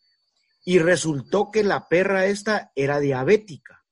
[0.66, 3.86] y resultó que la perra esta era diabética.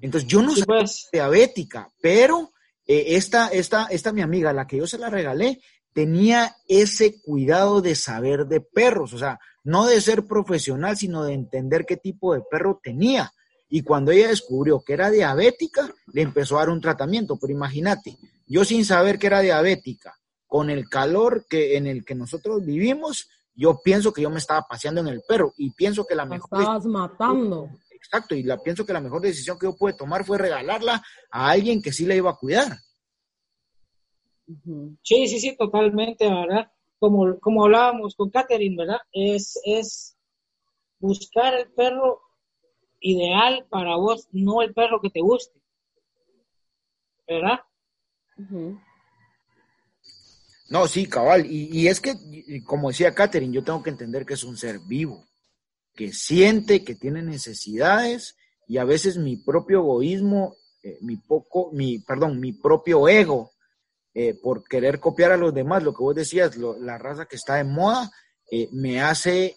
[0.00, 1.08] Entonces yo no soy pues.
[1.12, 2.52] diabética, pero
[2.86, 5.60] eh, esta, esta, esta mi amiga, la que yo se la regalé,
[5.92, 11.34] tenía ese cuidado de saber de perros, o sea, no de ser profesional, sino de
[11.34, 13.32] entender qué tipo de perro tenía.
[13.68, 17.38] Y cuando ella descubrió que era diabética, le empezó a dar un tratamiento.
[17.40, 20.14] Pero imagínate, yo sin saber que era diabética,
[20.46, 24.62] con el calor que, en el que nosotros vivimos, yo pienso que yo me estaba
[24.68, 26.60] paseando en el perro y pienso que la mejor...
[26.60, 27.68] Estabas matando.
[27.92, 31.50] exacto, y la pienso que la mejor decisión que yo pude tomar fue regalarla a
[31.50, 32.78] alguien que sí la iba a cuidar.
[35.02, 36.70] Sí, sí, sí, totalmente, ¿verdad?
[36.98, 38.98] Como, como hablábamos con Catherine, ¿verdad?
[39.12, 40.16] Es, es
[40.98, 42.20] buscar el perro
[43.00, 45.60] ideal para vos, no el perro que te guste.
[47.26, 47.60] ¿Verdad?
[50.68, 51.46] No, sí, cabal.
[51.46, 52.14] Y, es que,
[52.64, 55.26] como decía Catherine, yo tengo que entender que es un ser vivo,
[55.94, 61.98] que siente, que tiene necesidades y a veces mi propio egoísmo, eh, mi poco, mi,
[61.98, 63.52] perdón, mi propio ego,
[64.14, 67.56] eh, por querer copiar a los demás, lo que vos decías, la raza que está
[67.56, 68.10] de moda,
[68.50, 69.56] eh, me hace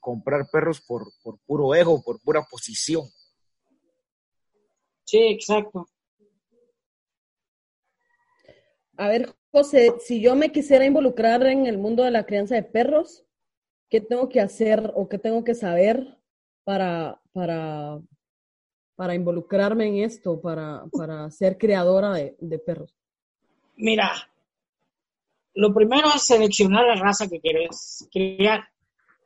[0.00, 1.12] comprar perros por
[1.46, 3.04] puro ego, por pura posición.
[5.04, 5.88] Sí, exacto.
[9.00, 12.64] A ver, José, si yo me quisiera involucrar en el mundo de la crianza de
[12.64, 13.24] perros,
[13.88, 16.18] ¿qué tengo que hacer o qué tengo que saber
[16.64, 17.98] para, para,
[18.96, 22.94] para involucrarme en esto, para, para ser creadora de, perros?
[23.76, 24.12] Mira,
[25.54, 28.68] lo primero es seleccionar la raza que quieres criar,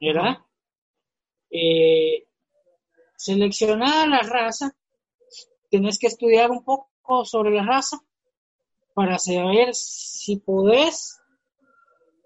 [0.00, 0.38] ¿verdad?
[1.50, 2.28] Eh,
[3.16, 4.72] seleccionar la raza,
[5.68, 7.98] tienes que estudiar un poco sobre la raza,
[8.94, 11.20] para saber si podés,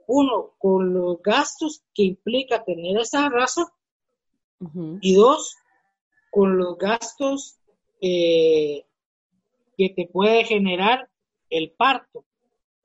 [0.07, 3.73] uno, con los gastos que implica tener esa raza,
[5.01, 5.57] y dos,
[6.31, 7.59] con los gastos
[8.01, 8.85] eh,
[9.77, 11.09] que te puede generar
[11.49, 12.25] el parto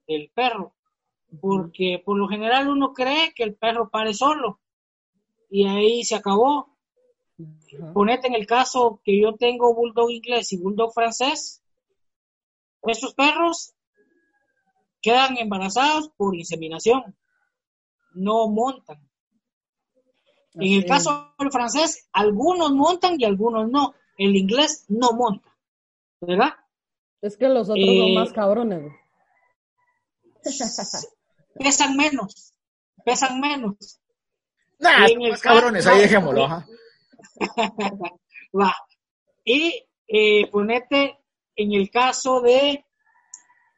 [0.08, 0.74] del perro,
[1.41, 4.60] porque por lo general uno cree que el perro pare solo
[5.50, 6.69] y ahí se acabó.
[7.93, 11.62] Ponete en el caso que yo tengo bulldog inglés y bulldog francés,
[12.91, 13.74] estos perros
[15.02, 17.15] quedan embarazados por inseminación,
[18.13, 19.10] no montan.
[20.56, 23.96] En el caso del francés, algunos montan y algunos no.
[24.17, 25.56] El inglés no monta,
[26.22, 26.54] ¿verdad?
[27.22, 28.93] Es que los otros son más eh, cabrones.
[31.56, 32.54] Pesan menos,
[33.06, 34.02] pesan menos.
[34.80, 36.48] Nah, más cabrones, ahí dejémoslo.
[38.60, 38.76] Va.
[39.46, 41.23] Y eh, ponete
[41.56, 42.86] en el caso de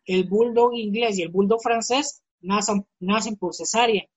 [0.05, 4.07] el bulldog inglés y el bulldog francés nacen, nacen por cesárea,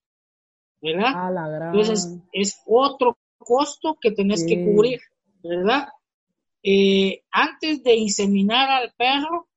[0.81, 1.13] ¿verdad?
[1.15, 5.01] Ah, Entonces es otro costo que tenés que cubrir,
[5.43, 5.89] ¿verdad?
[6.63, 9.49] Eh, antes de inseminar al perro,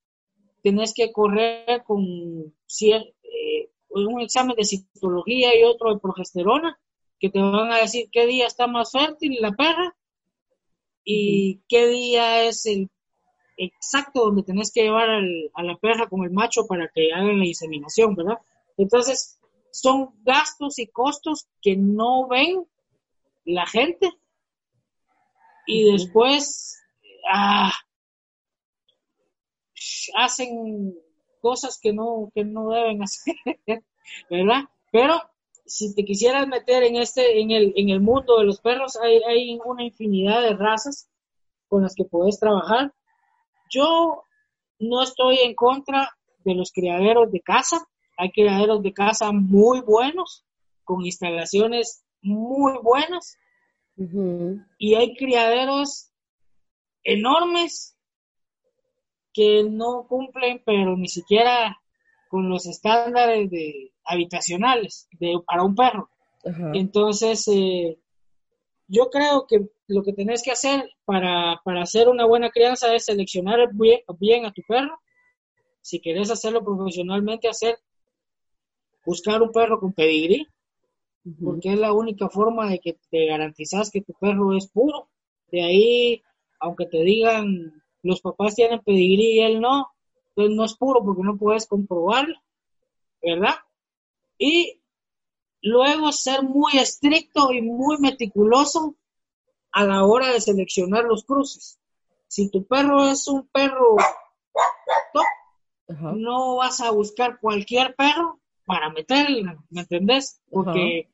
[0.63, 6.79] tenés que correr con eh, un examen de citología y otro de progesterona,
[7.19, 9.95] que te van a decir qué día está más fértil la perra
[11.03, 12.89] y qué día es el
[13.57, 17.45] exacto donde tenés que llevar a la perra con el macho para que hagan la
[17.45, 18.39] inseminación, ¿verdad?
[18.77, 19.39] Entonces,
[19.71, 22.65] son gastos y costos que no ven
[23.45, 24.11] la gente
[25.65, 26.81] y después
[27.31, 27.71] ah,
[30.15, 30.95] hacen
[31.39, 33.35] cosas que no, que no deben hacer,
[34.29, 34.63] ¿verdad?
[34.91, 35.21] Pero
[35.65, 39.21] si te quisieras meter en este, en el, en el mundo de los perros, hay,
[39.23, 41.09] hay una infinidad de razas
[41.67, 42.93] con las que puedes trabajar
[43.71, 44.25] yo
[44.79, 46.09] no estoy en contra
[46.43, 47.87] de los criaderos de casa.
[48.17, 50.45] Hay criaderos de casa muy buenos,
[50.83, 53.37] con instalaciones muy buenas.
[54.77, 56.11] Y hay criaderos
[57.03, 57.95] enormes
[59.33, 61.77] que no cumplen, pero ni siquiera
[62.29, 66.09] con los estándares de habitacionales de, para un perro.
[66.73, 67.99] Entonces, eh,
[68.87, 73.69] yo creo que lo que tenés que hacer para, hacer una buena crianza es seleccionar
[73.73, 74.99] bien, a tu perro.
[75.81, 77.77] Si querés hacerlo profesionalmente, hacer,
[79.05, 80.47] buscar un perro con pedigrí,
[81.43, 85.09] porque es la única forma de que te garantizas que tu perro es puro.
[85.51, 86.23] De ahí,
[86.59, 89.89] aunque te digan los papás tienen pedigrí y él no,
[90.33, 92.35] pues no es puro porque no puedes comprobarlo,
[93.21, 93.55] ¿verdad?
[94.39, 94.81] Y
[95.61, 98.95] Luego ser muy estricto y muy meticuloso
[99.71, 101.79] a la hora de seleccionar los cruces.
[102.27, 103.95] Si tu perro es un perro
[105.13, 105.25] top,
[106.15, 110.41] no vas a buscar cualquier perro para meterle, ¿me entendés?
[110.49, 111.09] Porque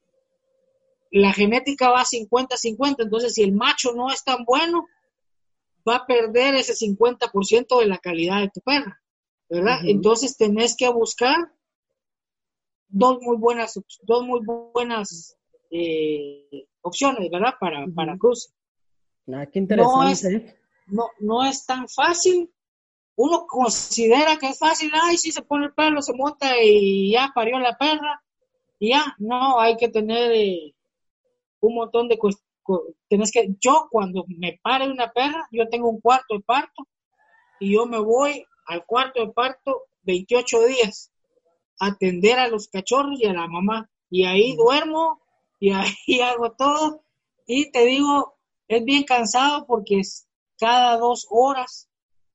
[1.12, 4.86] la genética va 50-50, entonces si el macho no es tan bueno,
[5.88, 8.94] va a perder ese 50% de la calidad de tu perro,
[9.50, 9.80] ¿verdad?
[9.86, 11.52] Entonces tenés que buscar
[12.90, 14.42] dos muy buenas, dos muy
[14.74, 15.37] buenas
[15.72, 17.56] eh, opciones, ¿verdad?
[17.60, 18.54] Para, para Cruz.
[19.32, 20.28] Ah, qué interesante.
[20.28, 20.56] ¿eh?
[20.88, 22.52] No es, no, es tan fácil.
[23.16, 27.32] Uno considera que es fácil, ay, si se pone el pelo, se monta y ya
[27.34, 28.22] parió la perra.
[28.80, 30.76] Y ya, no, hay que tener eh,
[31.62, 32.20] un montón de
[33.08, 36.88] tienes que, yo cuando me pare una perra, yo tengo un cuarto de parto
[37.60, 41.12] y yo me voy al cuarto de parto 28 días
[41.80, 43.90] a atender a los cachorros y a la mamá.
[44.10, 45.22] Y ahí duermo
[45.60, 45.94] y ahí
[46.24, 47.04] hago todo.
[47.46, 48.36] Y te digo,
[48.68, 50.28] es bien cansado porque es
[50.60, 51.90] cada dos horas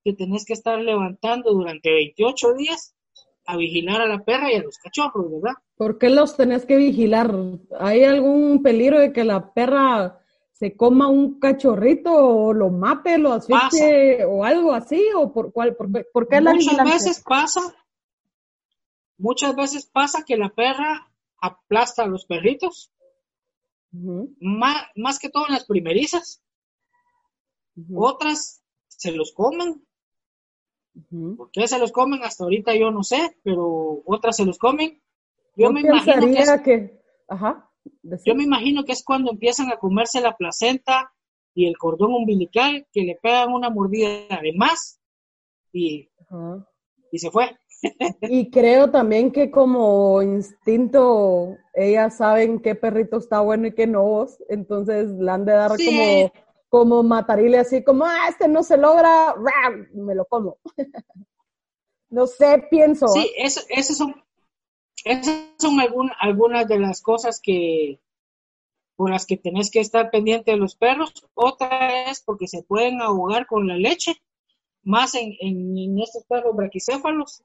[0.05, 2.95] que tenés que estar levantando durante 28 días
[3.47, 5.57] a vigilar a la perra y a los cachorros, ¿verdad?
[5.77, 7.35] ¿Por qué los tenés que vigilar?
[7.79, 10.21] ¿Hay algún peligro de que la perra
[10.53, 15.05] se coma un cachorrito o lo mate, lo asfixie o algo así?
[15.17, 17.61] ¿O por, cuál, por, qué la Muchas veces pasa,
[19.19, 22.92] muchas veces pasa que la perra aplasta a los perritos,
[23.93, 26.43] más, más, que todo en las primerizas.
[27.95, 29.87] Otras se los comen.
[31.37, 32.23] ¿Por qué se los comen?
[32.23, 35.03] Hasta ahorita yo no sé, pero otras se los comen.
[35.57, 37.01] Yo me imagino que,
[38.25, 41.13] Yo me imagino que es cuando empiezan a comerse la placenta
[41.55, 45.01] y el cordón umbilical, que le pegan una mordida de más
[45.73, 46.11] y,
[47.11, 47.57] y se fue.
[48.23, 54.27] Y creo también que como instinto ellas saben qué perrito está bueno y qué no,
[54.49, 56.33] entonces le han de dar como,
[56.69, 59.35] como matarile así como, ah, este no se logra,
[59.93, 60.59] me lo como.
[62.11, 63.09] no sé, pienso.
[63.09, 64.15] Sí, eso, eso son,
[65.05, 65.79] esas son
[66.21, 68.01] algunas de las cosas que
[68.97, 71.13] por las que tenés que estar pendiente de los perros.
[71.35, 74.15] Otra es porque se pueden ahogar con la leche,
[74.85, 77.43] más en, en, estos perros braquicéfalos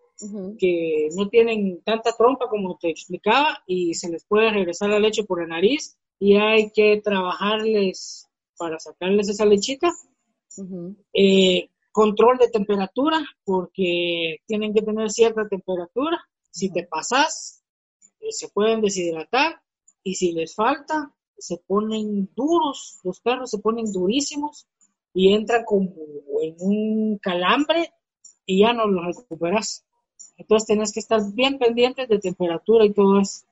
[0.58, 5.24] que no tienen tanta trompa como te explicaba y se les puede regresar la leche
[5.24, 9.92] por la nariz y hay que trabajarles para sacarles esa lechita.
[11.14, 16.20] Eh, control de temperatura porque tienen que tener cierta temperatura.
[16.50, 17.64] Si te pasas,
[18.20, 19.62] eh, se pueden deshidratar
[20.02, 24.68] y si les falta, se ponen duros, los perros se ponen durísimos
[25.18, 25.90] y entran como
[26.42, 27.92] en un calambre
[28.46, 29.84] y ya no los recuperas.
[30.38, 33.46] Entonces tienes que estar bien pendientes de temperatura y todo eso.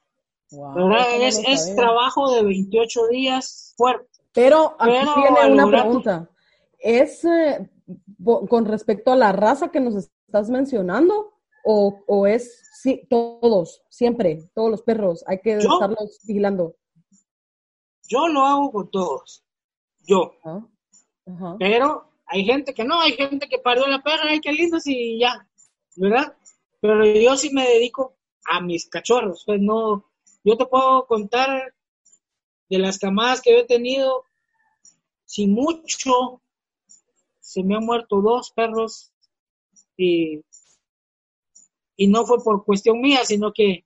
[0.52, 4.08] es, trabajo de 28 días fuerte.
[4.32, 6.30] Pero aquí tiene una pregunta.
[6.78, 7.70] ¿Es eh,
[8.48, 14.52] con respecto a la raza que nos estás mencionando o, o es Sí, todos, siempre,
[14.54, 16.76] todos los perros, hay que estarlos vigilando.
[18.08, 19.44] Yo lo hago con todos,
[20.04, 20.36] yo.
[21.60, 25.20] Pero hay gente que no, hay gente que parió la perra, ay, qué lindo, y
[25.20, 25.48] ya,
[25.96, 26.36] ¿verdad?
[26.82, 30.06] Pero yo sí me dedico a mis cachorros, pues no,
[30.44, 31.74] yo te puedo contar
[32.70, 34.26] de las camadas que he tenido,
[35.26, 36.42] si mucho,
[37.40, 39.12] se me han muerto dos perros
[39.98, 40.42] y
[41.98, 43.86] y no fue por cuestión mía, sino que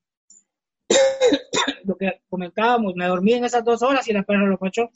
[1.83, 4.89] lo que comentábamos, me dormí en esas dos horas y la perra lo pachó,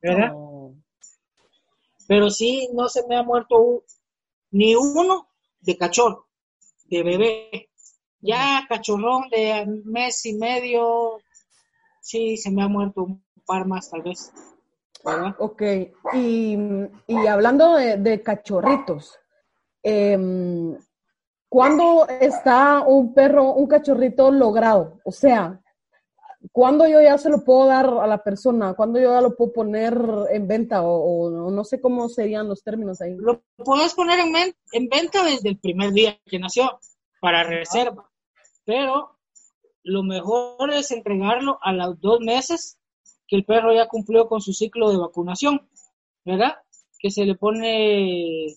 [0.00, 0.32] ¿verdad?
[2.12, 3.84] Pero sí, no se me ha muerto
[4.50, 6.28] ni uno de cachorro,
[6.84, 7.70] de bebé.
[8.20, 11.22] Ya cachorrón de mes y medio,
[12.02, 14.30] sí, se me ha muerto un par más tal vez.
[15.38, 15.62] Ok,
[16.12, 16.58] y,
[17.06, 19.18] y hablando de, de cachorritos,
[19.82, 20.18] eh,
[21.48, 25.00] ¿Cuándo está un perro, un cachorrito logrado?
[25.06, 25.61] O sea,
[26.50, 28.74] ¿cuándo yo ya se lo puedo dar a la persona?
[28.74, 29.96] ¿Cuándo yo ya lo puedo poner
[30.30, 30.82] en venta?
[30.82, 33.14] O, no sé cómo serían los términos ahí.
[33.16, 34.34] Lo puedes poner en,
[34.72, 36.80] en venta desde el primer día que nació,
[37.20, 38.10] para reserva.
[38.64, 39.18] Pero
[39.84, 42.78] lo mejor es entregarlo a los dos meses
[43.26, 45.68] que el perro ya cumplió con su ciclo de vacunación,
[46.24, 46.56] ¿verdad?
[46.98, 48.54] Que se le pone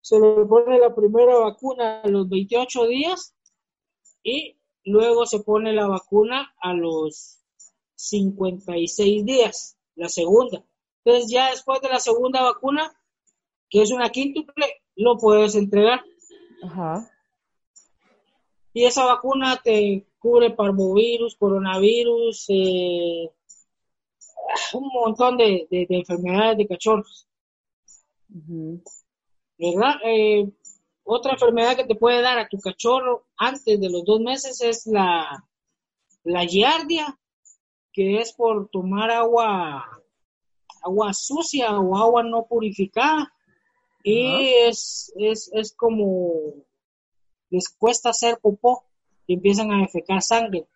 [0.00, 3.34] se le pone la primera vacuna a los 28 días
[4.22, 7.38] y luego se pone la vacuna a los
[7.94, 10.64] 56 días, la segunda.
[11.04, 12.92] Entonces ya después de la segunda vacuna,
[13.68, 16.02] que es una quíntuple, lo puedes entregar.
[16.62, 17.10] Ajá.
[18.72, 23.30] Y esa vacuna te cubre parvovirus, coronavirus, eh,
[24.72, 27.28] un montón de, enfermedades de cachorros.
[28.28, 29.94] ¿verdad?
[30.04, 30.50] Eh,
[31.04, 34.86] otra enfermedad que te puede dar a tu cachorro antes de los dos meses es
[34.86, 35.44] la,
[36.24, 37.18] la giardia,
[37.92, 40.02] que es por tomar agua,
[40.82, 43.32] agua sucia o agua no purificada.
[44.02, 46.54] Y es, es, es como
[47.50, 48.84] les cuesta hacer popó
[49.26, 50.66] y empiezan a defecar sangre.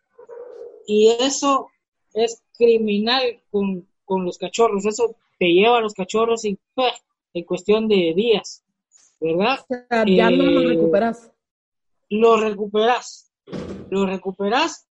[0.87, 1.69] Y eso
[2.15, 4.87] es criminal con, con los cachorros.
[4.87, 6.93] Eso te lleva a los cachorros y, pues,
[7.35, 8.65] en cuestión de días.
[9.21, 9.59] ¿Verdad?
[10.07, 11.33] ya no lo eh, recuperas.
[12.11, 13.33] Lo recuperas,
[13.91, 14.89] lo recuperas,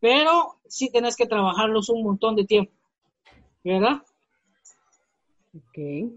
[0.00, 2.72] pero sí tenés que trabajarlos un montón de tiempo.
[3.64, 4.02] ¿verdad?
[5.54, 6.12] Ok.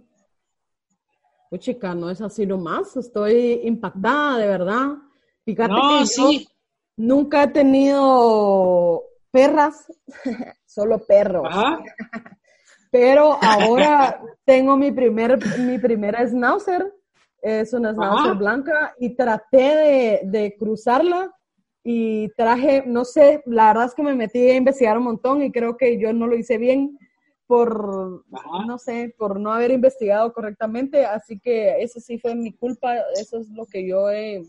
[1.50, 4.88] Pues chica, no es así nomás, estoy impactada, de verdad.
[5.46, 6.48] Fíjate No, que yo sí.
[6.98, 9.86] nunca he tenido perras,
[10.66, 11.48] solo perros.
[11.50, 11.84] Ajá.
[12.96, 16.94] Pero ahora tengo mi primer, mi primera schnauzer,
[17.42, 18.40] es una schnauzer Ajá.
[18.40, 21.30] blanca, y traté de, de cruzarla
[21.84, 25.52] y traje, no sé, la verdad es que me metí a investigar un montón y
[25.52, 26.98] creo que yo no lo hice bien
[27.48, 28.66] por, Ajá.
[28.66, 33.40] no sé, por no haber investigado correctamente, así que eso sí fue mi culpa, eso
[33.40, 34.42] es lo que yo he,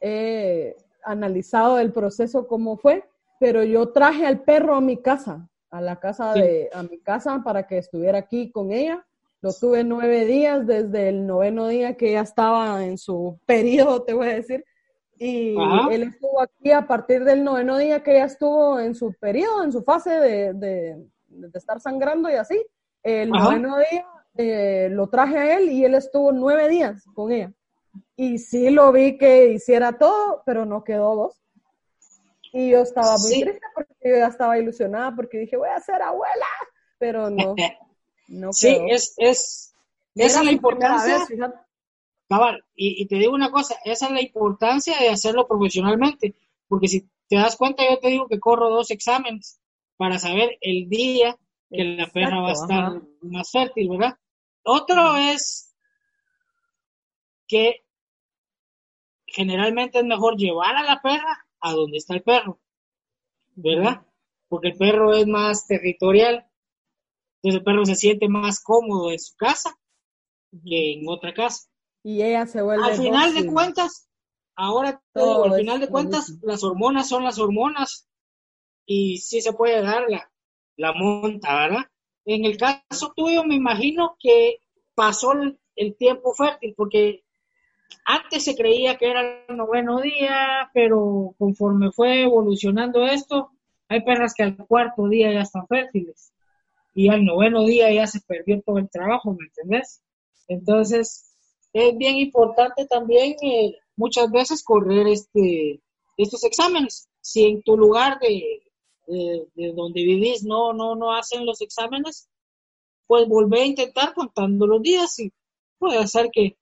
[0.00, 3.04] he analizado del proceso cómo fue,
[3.38, 6.40] pero yo traje al perro a mi casa, a la casa Sí.
[6.40, 9.06] de, a mi casa para que estuviera aquí con ella.
[9.42, 14.12] Lo tuve nueve días, desde el noveno día que ella estaba en su periodo, te
[14.14, 14.64] voy a decir.
[15.18, 15.88] Y Ajá.
[15.92, 19.72] él estuvo aquí a partir del noveno día que ella estuvo en su periodo, en
[19.72, 22.60] su fase de, de- de estar sangrando y así.
[23.02, 23.44] El Ajá.
[23.56, 24.04] noveno día
[24.36, 27.52] eh, lo traje a él y él estuvo nueve días con ella.
[28.16, 31.40] Y sí lo vi que hiciera todo, pero no quedó dos.
[32.52, 33.40] Y yo estaba muy Sí.
[33.42, 36.46] triste porque yo ya estaba ilusionada porque dije, voy a ser abuela,
[36.98, 37.54] pero no,
[38.28, 38.86] no Sí, quedó.
[38.88, 39.74] es, es,
[40.16, 41.18] esa es la importancia.
[41.18, 41.28] vez.
[42.28, 46.34] Cabal, y, y te digo una cosa, esa es la importancia de hacerlo profesionalmente,
[46.68, 49.60] porque si te das cuenta, yo te digo que corro dos exámenes
[49.96, 51.36] para saber el día
[51.70, 53.02] que la perra va a estar ajá.
[53.22, 54.16] más fértil, ¿verdad?
[54.62, 55.74] Otro es
[57.48, 57.84] que
[59.26, 62.60] generalmente es mejor llevar a la perra a donde está el perro,
[63.54, 64.06] ¿verdad?
[64.48, 66.46] Porque el perro es más territorial,
[67.36, 69.78] entonces el perro se siente más cómodo en su casa
[70.64, 71.68] que en otra casa.
[72.02, 74.08] Y ella se vuelve Al final de cuentas,
[74.56, 78.08] ahora Todo al final de cuentas, las hormonas son las hormonas
[78.86, 80.30] y sí se puede dar la,
[80.76, 81.84] la monta, ¿verdad?
[82.24, 84.58] En el caso tuyo, me imagino que
[84.94, 87.24] pasó el, el tiempo fértil, porque
[88.04, 93.50] antes se creía que era el noveno día, pero conforme fue evolucionando esto,
[93.88, 96.32] hay perras que al cuarto día ya están fértiles
[96.94, 100.02] y al noveno día ya se perdió todo el trabajo, ¿me entendés?
[100.48, 101.32] Entonces,
[101.72, 105.80] es bien importante también eh, muchas veces correr este,
[106.16, 107.08] estos exámenes.
[107.20, 108.62] Si en tu lugar de,
[109.06, 112.28] de, de donde vivís no, no, no hacen los exámenes,
[113.06, 115.32] pues volver a intentar contando los días y
[115.78, 116.56] puede ser que,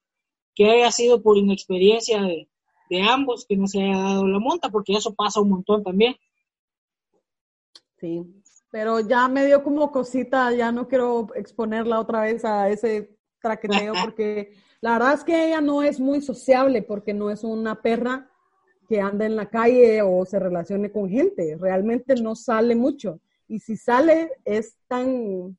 [0.59, 2.49] que haya sido por inexperiencia de,
[2.91, 6.17] de ambos que no se haya dado la monta, porque eso pasa un montón también.
[8.01, 8.25] Sí,
[8.69, 13.93] pero ya me dio como cosita, ya no quiero exponerla otra vez a ese traqueteo
[14.05, 18.29] porque la verdad es que ella no es muy sociable porque no es una perra
[18.89, 23.61] que anda en la calle o se relacione con gente, realmente no sale mucho y
[23.61, 25.57] si sale es tan,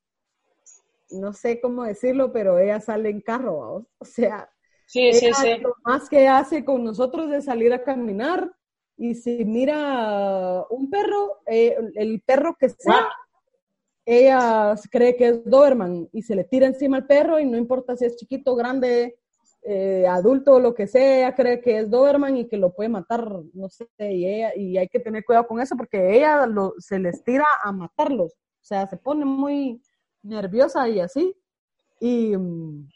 [1.10, 4.50] no sé cómo decirlo, pero ella sale en carro, o sea,
[4.92, 5.58] Sí, sí, sí.
[5.62, 8.52] lo más que hace con nosotros es salir a caminar
[8.98, 13.08] y si mira un perro, eh, el perro que sea,
[14.06, 17.96] ella cree que es Doberman y se le tira encima al perro y no importa
[17.96, 19.20] si es chiquito, grande,
[19.62, 22.90] eh, adulto o lo que sea, ella cree que es Doberman y que lo puede
[22.90, 26.74] matar, no sé, y, ella- y hay que tener cuidado con eso porque ella lo-
[26.80, 29.82] se les tira a matarlos, o sea, se pone muy
[30.24, 31.36] nerviosa y así.
[32.00, 32.90] Y, mm,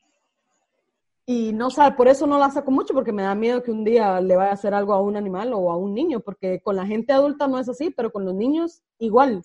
[1.26, 3.84] y no sabe, por eso no la saco mucho, porque me da miedo que un
[3.84, 6.76] día le vaya a hacer algo a un animal o a un niño, porque con
[6.76, 9.44] la gente adulta no es así, pero con los niños igual.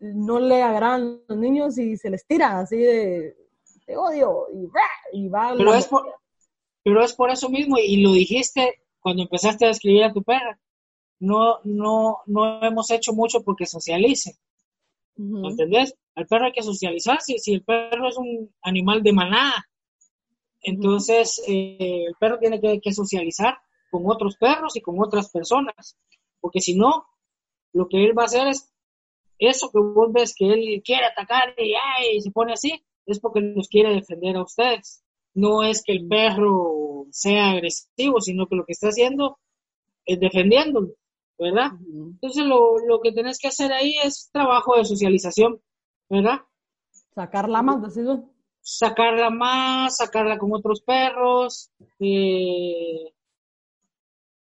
[0.00, 3.36] No le agradan los niños y se les tira así de,
[3.86, 4.68] de odio y,
[5.24, 5.54] y va.
[5.56, 6.12] Pero es, por,
[6.82, 10.58] pero es por eso mismo, y lo dijiste cuando empezaste a escribir a tu perra.
[11.20, 14.38] No, no, no hemos hecho mucho porque socialice.
[15.14, 15.94] ¿Me entendés?
[16.14, 17.20] Al perro hay que socializar.
[17.20, 19.68] Si, si el perro es un animal de manada,
[20.62, 23.58] entonces eh, el perro tiene que, que socializar
[23.90, 25.96] con otros perros y con otras personas.
[26.40, 27.06] Porque si no,
[27.72, 28.72] lo que él va a hacer es
[29.38, 33.40] eso que vos ves que él quiere atacar y, ay, se pone así, es porque
[33.40, 35.04] los quiere defender a ustedes.
[35.34, 39.38] No es que el perro sea agresivo, sino que lo que está haciendo
[40.04, 40.94] es defendiéndolo,
[41.38, 41.72] ¿verdad?
[41.86, 45.60] Entonces lo, lo que tenés que hacer ahí es trabajo de socialización,
[46.08, 46.40] ¿verdad?
[47.14, 48.20] Sacarla más, decís vos.
[48.62, 53.12] Sacarla más, sacarla con otros perros, eh,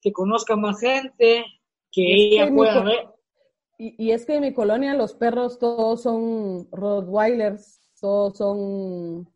[0.01, 1.45] que conozca más gente,
[1.91, 3.07] que Y es que ella mi pueda ver.
[3.77, 9.29] Y, y es que en mi colonia los perros todos son Rottweilers, todos son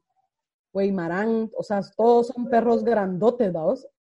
[0.74, 3.54] Weimarañ, o sea, todos son perros grandotes.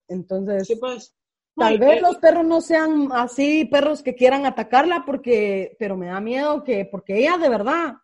[0.07, 1.16] Entonces, Sí, pues.
[1.55, 6.20] tal vez los perros no sean así perros que quieran atacarla, porque, pero me da
[6.20, 7.95] miedo que, porque ella de verdad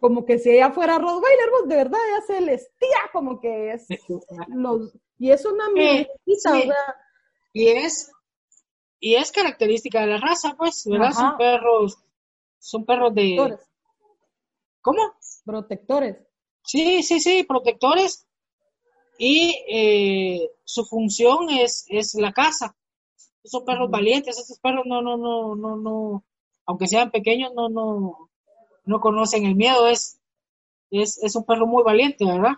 [0.00, 3.72] como que si ella fuera Rottweiler, pues de verdad ella se les tía como que
[3.72, 3.86] es
[4.48, 6.38] los, y es una Sí, mijita, sí.
[6.58, 6.96] o sea,
[7.52, 8.10] Y es,
[8.98, 11.08] y es característica de la raza, pues, ¿verdad?
[11.08, 11.20] Ajá.
[11.20, 11.98] Son perros,
[12.58, 13.70] son perros de, protectores,
[14.80, 15.14] ¿cómo?
[15.44, 16.16] protectores.
[16.64, 18.26] Sí, sí, sí, protectores.
[19.18, 22.74] Y eh, su función es, es la caza.
[23.44, 26.24] Son perros valientes, estos perros no, no, no, no, no,
[26.66, 28.29] aunque sean pequeños, no, no,
[28.84, 30.20] no conocen el miedo, es,
[30.90, 32.56] es, es un perro muy valiente, ¿verdad?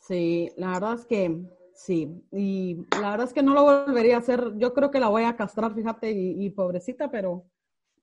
[0.00, 1.40] Sí, la verdad es que
[1.74, 5.08] sí, y la verdad es que no lo volvería a hacer, yo creo que la
[5.08, 7.44] voy a castrar, fíjate, y, y pobrecita, pero,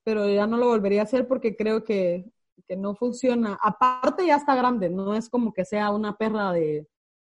[0.03, 2.25] pero ya no lo volvería a hacer porque creo que,
[2.67, 3.59] que no funciona.
[3.61, 6.87] Aparte ya está grande, no es como que sea una perra de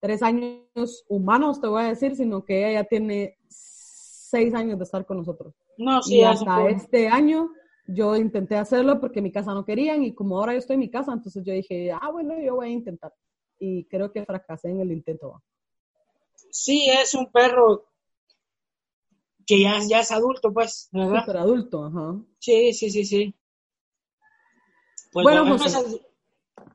[0.01, 4.85] tres años humanos, te voy a decir, sino que ella ya tiene seis años de
[4.85, 5.55] estar con nosotros.
[5.77, 7.51] No, sí, y hasta este año
[7.87, 10.91] yo intenté hacerlo porque mi casa no querían y como ahora yo estoy en mi
[10.91, 13.13] casa, entonces yo dije, ah, bueno, yo voy a intentar.
[13.59, 15.43] Y creo que fracasé en el intento.
[16.51, 17.87] Sí, es un perro
[19.47, 21.21] que ya, ya es adulto, pues, ¿verdad?
[21.21, 22.17] Súper adulto, ajá.
[22.39, 23.35] Sí, sí, sí, sí.
[25.13, 26.01] Pues Bueno, José.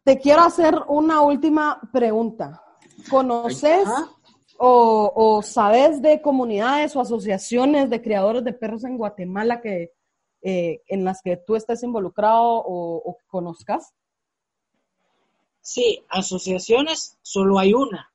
[0.04, 2.64] Te quiero hacer una última pregunta.
[3.10, 3.88] ¿Conoces
[4.58, 9.94] o, o sabes de comunidades o asociaciones de criadores de perros en Guatemala que,
[10.42, 13.94] eh, en las que tú estés involucrado o, conozcas?
[15.62, 18.12] Sí, asociaciones, solo hay una,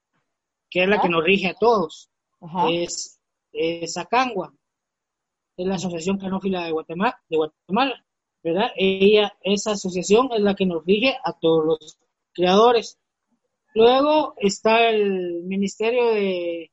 [0.70, 2.10] que es la que nos rige a todos.
[2.40, 2.70] Ajá.
[2.70, 3.20] Es,
[3.52, 4.52] es Acangua,
[5.56, 8.04] es la Asociación Canófila de Guatemala, de Guatemala,
[8.42, 8.70] ¿verdad?
[8.76, 11.98] Ella, esa asociación es la que nos rige a todos los
[12.32, 12.98] creadores.
[13.74, 16.70] Luego está el Ministerio de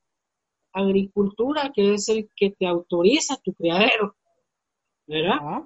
[0.74, 4.16] Agricultura, que es el que te autoriza tu criadero,
[5.08, 5.64] ¿verdad?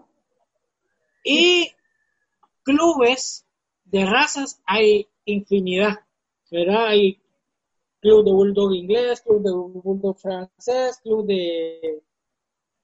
[1.24, 1.72] Y
[2.64, 3.46] clubes
[3.86, 6.00] de razas hay infinidad,
[6.52, 6.88] ¿verdad?
[6.88, 7.22] Hay
[8.00, 12.04] club de bulldog inglés, club de bulldog francés, club de,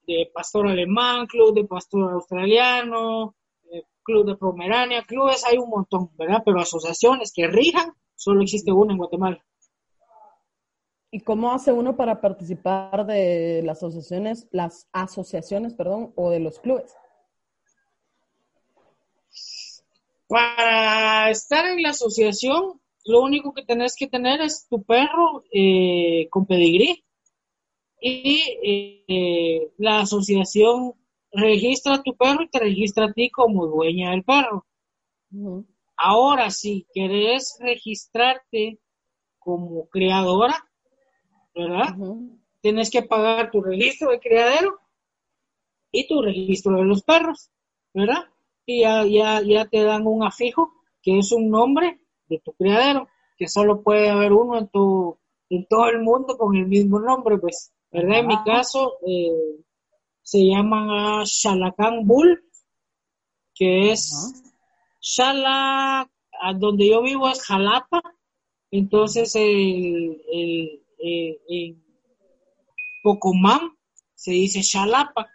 [0.07, 3.35] de pastor alemán, club de pastor australiano,
[3.71, 6.41] eh, club de pomerania, clubes hay un montón, ¿verdad?
[6.43, 9.45] Pero asociaciones que rijan, solo existe una en Guatemala.
[11.13, 16.59] ¿Y cómo hace uno para participar de las asociaciones, las asociaciones, perdón, o de los
[16.59, 16.95] clubes?
[20.27, 26.27] Para estar en la asociación, lo único que tenés que tener es tu perro eh,
[26.29, 27.03] con pedigrí
[27.99, 30.93] y eh, la asociación
[31.33, 34.65] registra tu perro y te registra a ti como dueña del perro.
[35.97, 38.79] Ahora, si querés registrarte
[39.39, 40.70] como creadora,
[41.55, 41.95] ¿verdad?
[42.61, 44.79] Tienes que pagar tu registro de criadero
[45.91, 47.49] y tu registro de los perros,
[47.93, 48.25] ¿verdad?
[48.65, 50.71] Y ya, ya, ya te dan un afijo,
[51.01, 55.17] que es un nombre de tu criadero, que solo puede haber uno en, tu,
[55.49, 58.19] en todo el mundo con el mismo nombre, pues, ¿verdad?
[58.19, 59.59] En mi caso, eh,
[60.21, 62.43] se llaman Shalakan Bull,
[63.53, 64.43] que es.
[65.01, 66.09] Shala,
[66.41, 68.01] a donde yo vivo es Jalapa,
[68.69, 71.83] entonces el, el, eh, en
[73.03, 73.77] Pocomán
[74.15, 75.29] se dice Shalapa,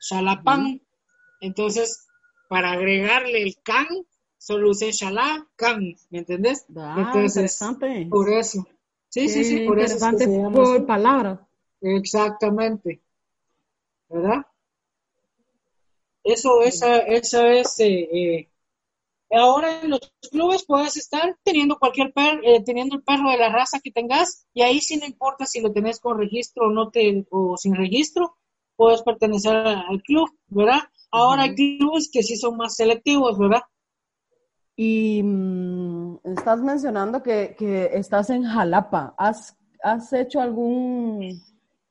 [0.00, 0.80] Shalapán,
[1.40, 2.06] entonces
[2.48, 3.86] para agregarle el can,
[4.38, 6.64] solo usé Shalacan, ¿me entendés?
[6.76, 8.06] Ah, entonces, interesante.
[8.10, 8.66] por eso.
[9.08, 11.40] Sí, sí, sí, por eso es que por palabras.
[11.80, 13.02] Exactamente.
[14.08, 14.46] ¿Verdad?
[16.22, 17.80] Eso, esa, esa es.
[17.80, 18.49] eh, eh,
[19.30, 20.00] ahora en los
[20.30, 24.62] clubes puedes estar teniendo cualquier perro, teniendo el perro de la raza que tengas, y
[24.62, 28.36] ahí sí no importa si lo tenés con registro o no te, o sin registro,
[28.76, 30.80] puedes pertenecer al club, ¿verdad?
[31.10, 33.62] Ahora hay clubes que sí son más selectivos, ¿verdad?
[34.76, 39.14] Y mm, estás mencionando que, que estás en Jalapa.
[39.18, 41.42] ¿Has, has hecho algún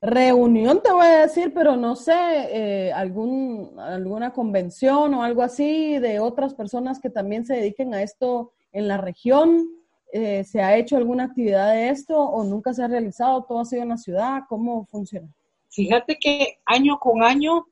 [0.01, 5.99] reunión, te voy a decir, pero no sé, eh, algún, alguna convención o algo así
[5.99, 9.67] de otras personas que también se dediquen a esto en la región?
[10.11, 13.43] Eh, ¿Se ha hecho alguna actividad de esto o nunca se ha realizado?
[13.43, 14.43] ¿Todo ha sido en la ciudad?
[14.47, 15.27] ¿Cómo funciona?
[15.69, 17.67] Fíjate que año con año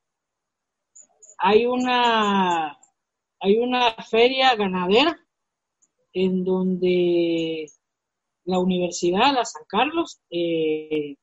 [1.40, 2.78] hay una
[3.40, 5.20] hay una feria ganadera
[6.14, 7.68] en donde
[8.46, 11.16] la Universidad la San Carlos eh,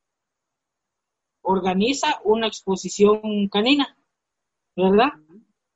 [1.45, 3.97] organiza una exposición canina,
[4.77, 5.11] ¿verdad?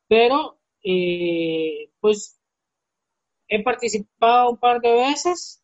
[0.08, 2.40] Pero eh, pues
[3.48, 5.62] he participado un par de veces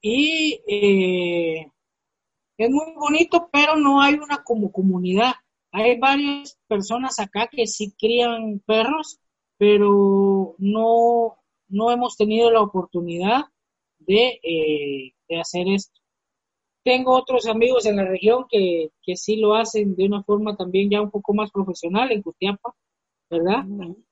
[0.00, 1.70] y eh,
[2.58, 5.34] es muy bonito, pero no hay una como comunidad.
[5.72, 9.20] hay varias personas acá que sí crían perros,
[9.58, 11.36] pero no,
[11.68, 13.44] no hemos tenido la oportunidad
[13.98, 16.00] de, eh, de hacer esto.
[16.86, 20.88] Tengo otros amigos en la región que, que, sí lo hacen de una forma también
[20.88, 22.76] ya un poco más profesional en Cutiapa,
[23.28, 23.64] ¿verdad?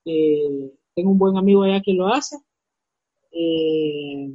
[0.05, 2.37] Eh, tengo un buen amigo allá que lo hace.
[3.31, 4.29] Eh,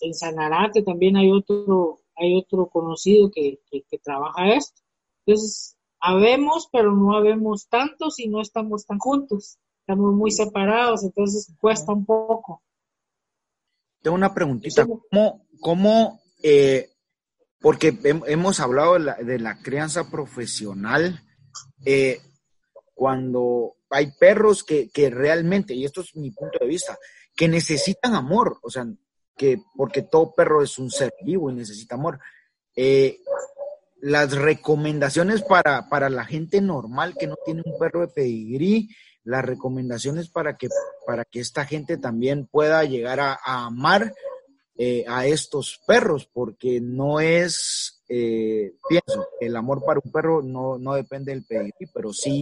[0.00, 4.82] en Sanarate también hay otro, hay otro conocido que, que, trabaja esto.
[5.24, 9.60] Entonces, habemos, pero no habemos tantos y no estamos tan juntos.
[9.82, 12.64] Estamos muy separados, entonces cuesta un poco.
[14.02, 14.88] Tengo una preguntita.
[14.88, 16.89] ¿Cómo, cómo eh,
[17.60, 21.20] porque hemos hablado de la, crianza profesional,
[21.84, 22.20] eh,
[22.94, 26.98] cuando hay perros que, que, realmente, y esto es mi punto de vista,
[27.36, 28.86] que necesitan amor, o sea,
[29.36, 32.20] que porque todo perro es un ser vivo y necesita amor.
[32.76, 33.20] Eh,
[34.00, 38.88] las recomendaciones para, para la gente normal que no tiene un perro de pedigrí,
[39.24, 40.68] las recomendaciones para que,
[41.06, 44.14] para que esta gente también pueda llegar a, amar
[44.82, 50.78] eh, a estos perros, porque no es, eh, pienso, el amor para un perro no,
[50.78, 52.40] no depende del pedigrí, pero sí,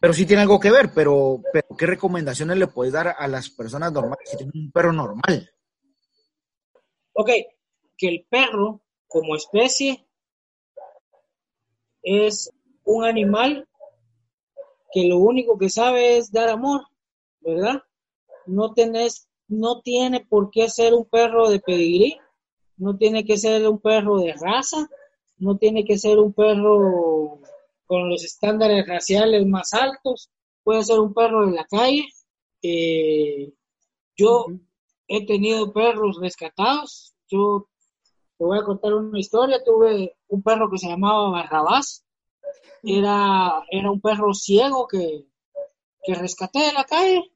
[0.00, 3.50] pero sí tiene algo que ver, pero, pero ¿qué recomendaciones le puedes dar a las
[3.50, 5.50] personas normales que tienen un perro normal?
[7.14, 7.30] Ok,
[7.96, 10.06] que el perro como especie
[12.00, 12.52] es
[12.84, 13.68] un animal
[14.92, 16.82] que lo único que sabe es dar amor,
[17.40, 17.82] ¿verdad?
[18.46, 22.16] No tenés, no tiene por qué ser un perro de pedigrí,
[22.76, 24.88] no tiene que ser un perro de raza,
[25.38, 27.40] no tiene que ser un perro
[27.86, 30.30] con los estándares raciales más altos,
[30.62, 32.06] puede ser un perro de la calle.
[32.62, 33.52] Eh,
[34.16, 34.46] yo
[35.08, 37.68] he tenido perros rescatados, yo
[38.38, 39.62] te voy a contar una historia.
[39.62, 42.06] Tuve un perro que se llamaba Barrabás.
[42.82, 45.26] Era, era un perro ciego que,
[46.02, 47.30] que rescaté de la calle.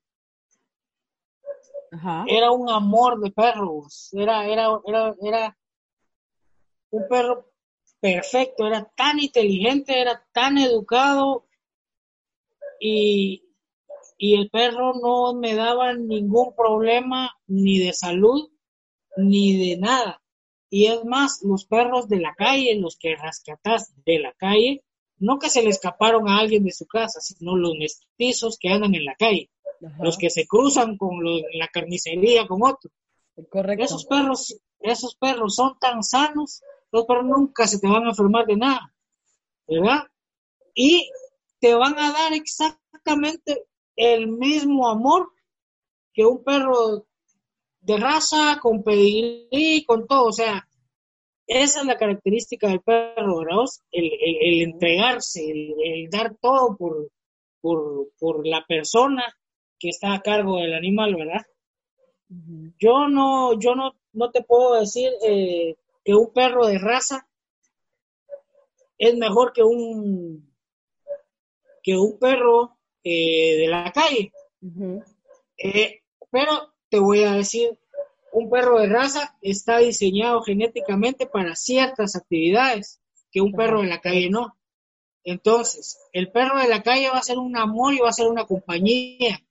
[2.27, 4.11] Era un amor de perros.
[4.13, 5.59] Era, era, era, era
[6.91, 7.51] un perro
[8.01, 8.67] perfecto.
[8.67, 11.47] Era tan inteligente, era tan educado.
[12.81, 13.45] Y,
[14.19, 18.51] y el perro no me daba ningún problema ni de salud
[19.17, 20.23] ni de nada.
[20.71, 24.83] Y es más, los perros de la calle, los que rescatas de la calle,
[25.19, 28.95] no que se le escaparon a alguien de su casa, sino los mestizos que andan
[28.95, 29.51] en la calle,
[30.01, 32.91] los que se cruzan con la carnicería con otro.
[33.51, 33.85] Correcto.
[33.85, 36.63] Esos perros, esos perros son tan sanos,
[36.93, 38.95] los perros nunca se te van a enfermar de nada,
[39.67, 40.05] ¿verdad?
[40.75, 41.11] Y
[41.59, 43.65] te van a dar exactamente
[43.97, 45.31] el mismo amor
[46.13, 47.07] que un perro
[47.81, 50.27] de raza, con pedigrí, con todo.
[50.27, 50.67] O sea,
[51.47, 53.65] esa es la característica del perro, ¿verdad?
[53.91, 57.11] El, el, entregarse, el, dar todo por,
[57.61, 59.25] por, la persona
[59.85, 61.43] que está a cargo del animal, ¿verdad?
[62.79, 67.29] Yo no, yo no, no te puedo decir eh, que un perro de raza
[68.97, 70.51] es mejor que un
[71.83, 74.33] que un perro eh, de la calle.
[75.59, 77.79] Eh, pero te voy a decir,
[78.33, 84.01] un perro de raza está diseñado genéticamente para ciertas actividades que un perro de la
[84.01, 84.57] calle no.
[85.25, 88.29] Entonces, el perro de la calle va a ser un amor y va a ser
[88.29, 89.44] una compañía,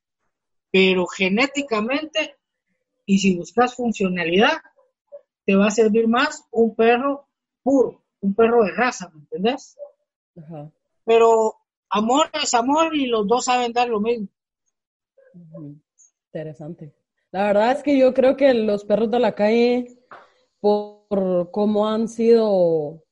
[0.74, 2.36] pero genéticamente,
[3.06, 4.58] y si buscas funcionalidad,
[5.46, 7.28] te va a servir más un perro
[7.62, 9.78] puro, un perro de raza, ¿me entendés?
[11.06, 11.54] Pero
[11.90, 14.28] amor es amor y los dos saben dar lo mismo.
[16.26, 16.92] Interesante.
[17.30, 20.00] La verdad es que yo creo que los perros de la calle,
[20.60, 23.04] por cómo han sido,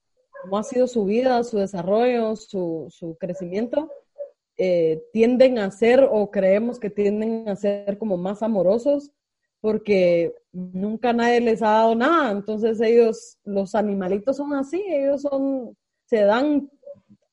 [0.41, 3.91] cómo ha sido su vida, su desarrollo, su, su crecimiento,
[4.57, 9.11] eh, tienden a ser o creemos que tienden a ser como más amorosos
[9.61, 12.31] porque nunca nadie les ha dado nada.
[12.31, 16.69] Entonces ellos, los animalitos son así, ellos son, se dan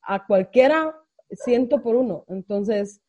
[0.03, 0.95] a cualquiera
[1.31, 2.25] ciento por uno.
[2.29, 3.01] Entonces,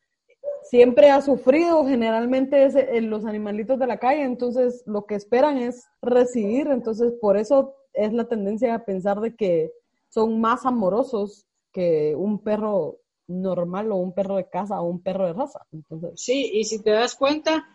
[0.63, 5.85] siempre ha sufrido, generalmente eh, los animalitos de la calle, entonces lo que esperan es
[6.01, 9.71] recibir, entonces por eso es la tendencia a pensar de que
[10.09, 12.97] son más amorosos que un perro
[13.29, 15.65] normal o un perro de casa o un perro de raza.
[15.71, 17.65] Entonces, sí, y si te das cuenta,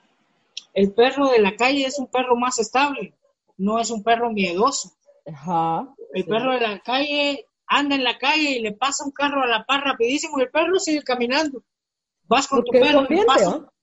[0.74, 3.14] el perro de la calle es un perro más estable,
[3.56, 4.92] no es un perro miedoso.
[5.26, 9.42] Ajá, el perro de la calle anda en la calle y le pasa un carro
[9.42, 11.62] a la par rapidísimo y el perro sigue caminando.
[12.24, 13.06] Vas con tu perro,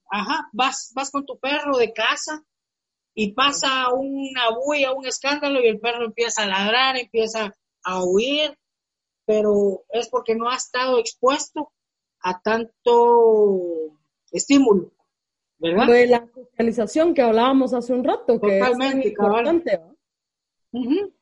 [0.09, 2.43] ajá, vas, vas con tu perro de casa
[3.13, 7.53] y pasa una bulla, un escándalo y el perro empieza a ladrar, empieza
[7.83, 8.57] a huir,
[9.31, 11.71] pero es porque no ha estado expuesto
[12.21, 13.97] a tanto
[14.29, 14.91] estímulo,
[15.57, 15.87] ¿verdad?
[15.87, 19.77] De la socialización que hablábamos hace un rato, que Totalmente, es importante.
[19.77, 19.95] ¿va?
[20.73, 21.13] Ujú.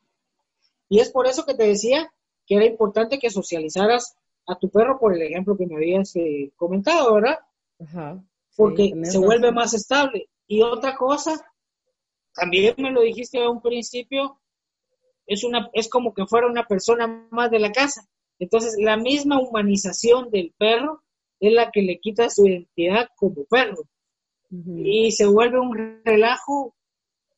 [0.88, 2.12] Y es por eso que te decía
[2.46, 4.16] que era importante que socializaras
[4.48, 7.38] a tu perro por el ejemplo que me habías eh, comentado, ¿verdad?
[7.78, 8.20] Ajá.
[8.48, 9.54] sí, Porque se vuelve razón.
[9.54, 10.28] más estable.
[10.48, 11.40] Y otra cosa,
[12.34, 14.39] también me lo dijiste a un principio,
[15.26, 18.06] es, una, es como que fuera una persona más de la casa.
[18.38, 21.02] Entonces, la misma humanización del perro
[21.40, 23.84] es la que le quita su identidad como perro.
[24.50, 26.74] Y se vuelve un relajo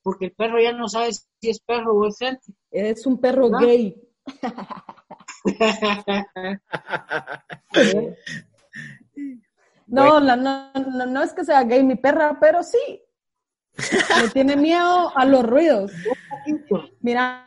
[0.02, 2.52] porque el perro ya no sabe si es perro o es gente.
[2.70, 3.58] Es un perro ¿No?
[3.58, 3.96] gay.
[9.86, 10.72] No, no, no,
[11.06, 13.02] no es que sea gay mi perra, pero sí.
[13.76, 15.92] Le tiene miedo a los ruidos.
[17.00, 17.44] Mira,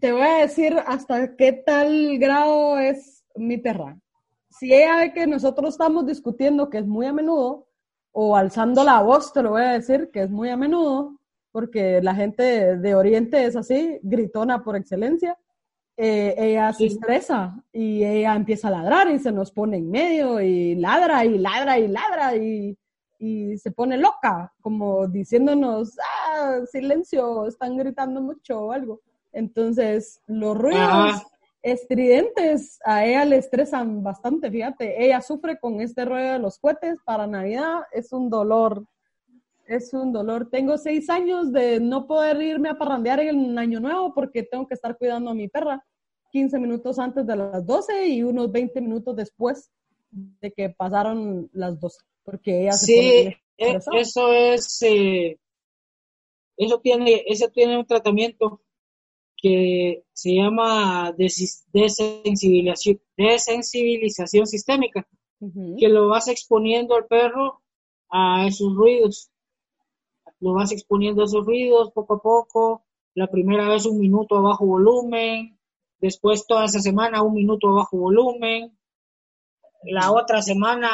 [0.00, 3.98] te, voy a decir hasta qué tal grado es mi perra.
[4.50, 7.66] Si ella ve que nosotros estamos discutiendo, que es muy a menudo,
[8.12, 11.18] o alzando la voz, te lo voy a decir, que es muy a menudo,
[11.52, 15.36] porque la gente de Oriente es así, gritona por excelencia,
[15.96, 20.40] eh, ella se estresa y ella empieza a ladrar y se nos pone en medio
[20.40, 22.78] y ladra y ladra y ladra y,
[23.20, 25.94] y se pone loca, como diciéndonos,
[26.26, 29.02] ah, silencio, están gritando mucho o algo.
[29.30, 31.28] Entonces, los ruidos Ajá.
[31.62, 36.96] estridentes a ella le estresan bastante, fíjate, ella sufre con este rollo de los cohetes
[37.04, 38.86] para Navidad, es un dolor,
[39.66, 40.48] es un dolor.
[40.50, 44.66] Tengo seis años de no poder irme a parrandear en el año nuevo porque tengo
[44.66, 45.84] que estar cuidando a mi perra
[46.32, 49.70] 15 minutos antes de las 12 y unos 20 minutos después
[50.10, 53.98] de que pasaron las 12, porque ella se Sí, pone e- estresada.
[54.00, 55.38] eso es, eh,
[56.56, 58.60] eso tiene, eso tiene un tratamiento
[59.36, 61.12] que se llama
[61.72, 65.06] desensibilización, desensibilización sistémica,
[65.78, 67.62] que lo vas exponiendo al perro
[68.10, 69.30] a esos ruidos.
[70.40, 72.82] Lo vas exponiendo a esos ruidos poco a poco.
[73.14, 75.56] La primera vez un minuto a bajo volumen,
[76.00, 78.76] después toda esa semana un minuto a bajo volumen,
[79.84, 80.90] la otra semana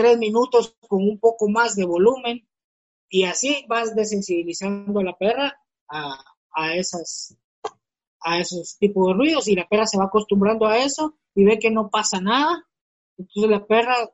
[0.00, 2.48] tres minutos con un poco más de volumen
[3.10, 7.36] y así vas desensibilizando a la perra a, a esas
[8.22, 11.58] a esos tipos de ruidos y la perra se va acostumbrando a eso y ve
[11.58, 12.66] que no pasa nada.
[13.18, 14.10] Entonces la perra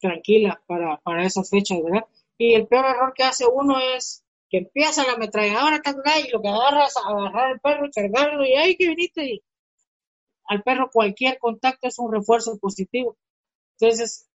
[0.00, 2.06] tranquila para, para esas fechas verdad
[2.38, 5.82] y el peor error que hace uno es que empieza la ametralladora
[6.24, 9.42] y lo que agarra es agarrar al perro cargarlo y ay que viniste y
[10.46, 13.18] al perro cualquier contacto es un refuerzo positivo.
[13.78, 14.31] Entonces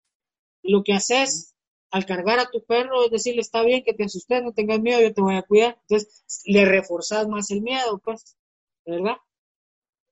[0.67, 1.55] lo que haces
[1.91, 5.01] al cargar a tu perro es decirle, está bien que te asustes, no tengas miedo,
[5.01, 5.77] yo te voy a cuidar.
[5.81, 8.37] Entonces, le reforzas más el miedo, pues,
[8.85, 9.15] ¿verdad?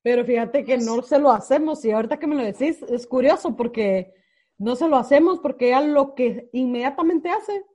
[0.02, 3.56] Pero fíjate que no se lo hacemos y ahorita que me lo decís es curioso
[3.56, 4.14] porque
[4.58, 7.66] no se lo hacemos porque ella lo que inmediatamente hace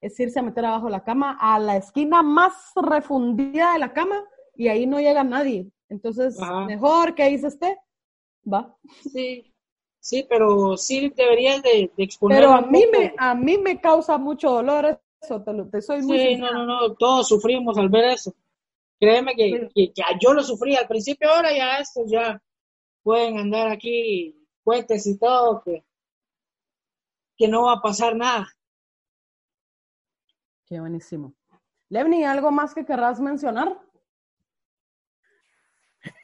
[0.00, 3.92] es irse a meter abajo de la cama a la esquina más refundida de la
[3.92, 4.24] cama
[4.56, 5.70] y ahí no llega nadie.
[5.88, 6.64] Entonces, Ajá.
[6.66, 7.78] mejor que ahí se esté.
[8.52, 8.76] Va.
[9.12, 9.54] Sí,
[10.08, 12.40] sí, pero sí deberías de, de exponer.
[12.40, 16.02] Pero a mí me, a mí me causa mucho dolor eso, te, lo- te soy
[16.02, 18.34] muy Sí, no, no, no, todos sufrimos al ver eso.
[19.00, 22.42] Créeme que, que yo lo sufrí al principio, ahora ya estos ya
[23.02, 24.34] pueden andar aquí
[24.64, 25.84] puentes y todo, que,
[27.38, 28.46] que no va a pasar nada.
[30.66, 31.34] Qué buenísimo.
[31.90, 33.80] Levni, ¿algo más que querrás mencionar?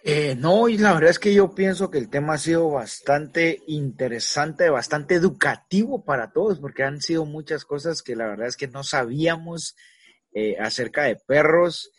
[0.02, 3.62] Eh, no, y la verdad es que yo pienso que el tema ha sido bastante
[3.66, 8.68] interesante, bastante educativo para todos, porque han sido muchas cosas que la verdad es que
[8.68, 9.76] no sabíamos
[10.32, 11.90] eh, acerca de perros.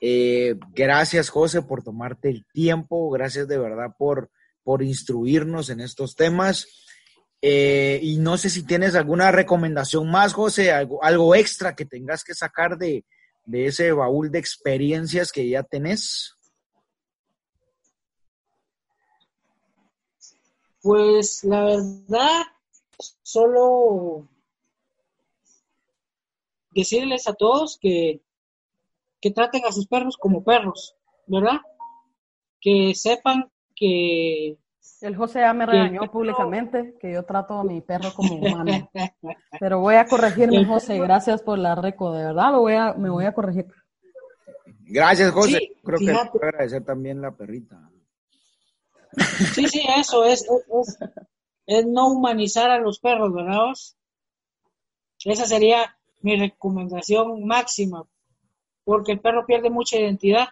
[0.00, 4.30] Eh, gracias, José, por tomarte el tiempo, gracias de verdad por,
[4.62, 6.66] por instruirnos en estos temas.
[7.40, 12.24] Eh, y no sé si tienes alguna recomendación más, José, algo, algo extra que tengas
[12.24, 13.04] que sacar de,
[13.44, 16.34] de ese baúl de experiencias que ya tenés.
[20.84, 22.42] Pues la verdad,
[23.22, 24.28] solo
[26.72, 28.20] decirles a todos que,
[29.18, 30.94] que traten a sus perros como perros,
[31.26, 31.58] ¿verdad?
[32.60, 34.58] Que sepan que...
[35.00, 38.90] El José ya me regañó que- públicamente que yo trato a mi perro como humano.
[39.58, 40.98] Pero voy a corregirme, José.
[40.98, 42.52] Gracias por la reco, de verdad.
[42.52, 43.66] Lo voy a, me voy a corregir.
[44.80, 45.58] Gracias, José.
[45.60, 46.30] Sí, Creo que fíjate.
[46.32, 47.90] puedo agradecer también la perrita.
[49.54, 50.46] Sí, sí, eso es,
[51.66, 53.72] es, no humanizar a los perros, ¿verdad?
[55.24, 58.04] Esa sería mi recomendación máxima,
[58.84, 60.48] porque el perro pierde mucha identidad,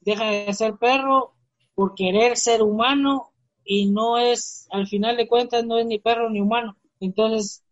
[0.00, 1.34] deja de ser perro
[1.74, 3.30] por querer ser humano
[3.64, 6.76] y no es, al final de cuentas, no es ni perro ni humano.
[7.00, 7.62] Entonces,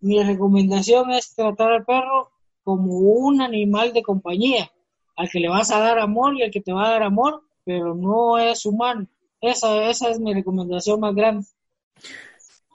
[0.00, 2.30] mi recomendación es tratar al perro
[2.62, 4.70] como un animal de compañía,
[5.16, 7.42] al que le vas a dar amor y al que te va a dar amor,
[7.64, 9.06] pero no es humano.
[9.42, 11.44] Esa, esa es mi recomendación más grande.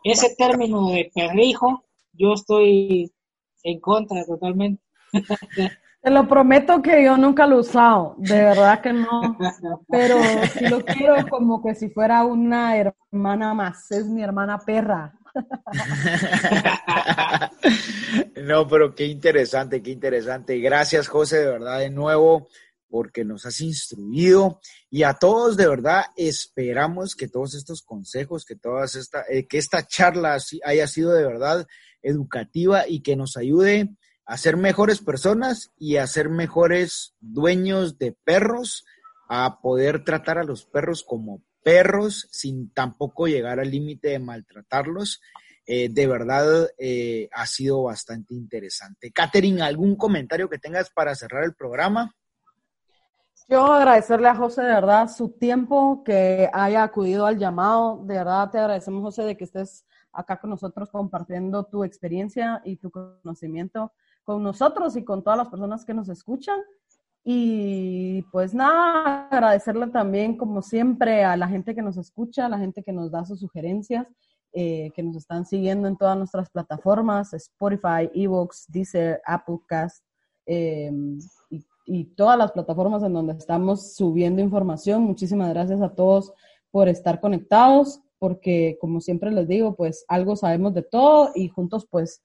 [0.03, 3.11] Ese término de perrijo, yo estoy
[3.63, 4.83] en contra totalmente.
[6.01, 9.37] Te lo prometo que yo nunca lo he usado, de verdad que no,
[9.89, 10.17] pero
[10.53, 15.13] si lo quiero como que si fuera una hermana más, es mi hermana perra.
[18.43, 20.59] no, pero qué interesante, qué interesante.
[20.59, 22.47] Gracias, José, de verdad, de nuevo,
[22.89, 24.59] porque nos has instruido.
[24.89, 29.57] Y a todos, de verdad, esperamos que todos estos consejos, que, todas esta, eh, que
[29.57, 31.67] esta charla haya sido de verdad
[32.01, 38.11] educativa y que nos ayude a ser mejores personas y a ser mejores dueños de
[38.11, 38.85] perros,
[39.29, 45.21] a poder tratar a los perros como perros sin tampoco llegar al límite de maltratarlos.
[45.65, 49.11] Eh, de verdad eh, ha sido bastante interesante.
[49.11, 52.15] Catherine, ¿algún comentario que tengas para cerrar el programa?
[53.49, 58.03] Yo agradecerle a José de verdad su tiempo, que haya acudido al llamado.
[58.03, 62.75] De verdad te agradecemos, José, de que estés acá con nosotros compartiendo tu experiencia y
[62.75, 63.93] tu conocimiento
[64.25, 66.59] con nosotros y con todas las personas que nos escuchan.
[67.23, 72.57] Y pues nada, agradecerle también, como siempre, a la gente que nos escucha, a la
[72.57, 74.07] gente que nos da sus sugerencias,
[74.51, 80.03] eh, que nos están siguiendo en todas nuestras plataformas, Spotify, Evox, Deezer, Applecast
[80.45, 80.91] eh,
[81.87, 85.03] y, todas las plataformas en donde estamos subiendo información.
[85.03, 86.33] Muchísimas gracias a todos
[86.69, 91.87] por estar conectados, porque como siempre les digo, pues algo sabemos de todo y juntos
[91.89, 92.21] pues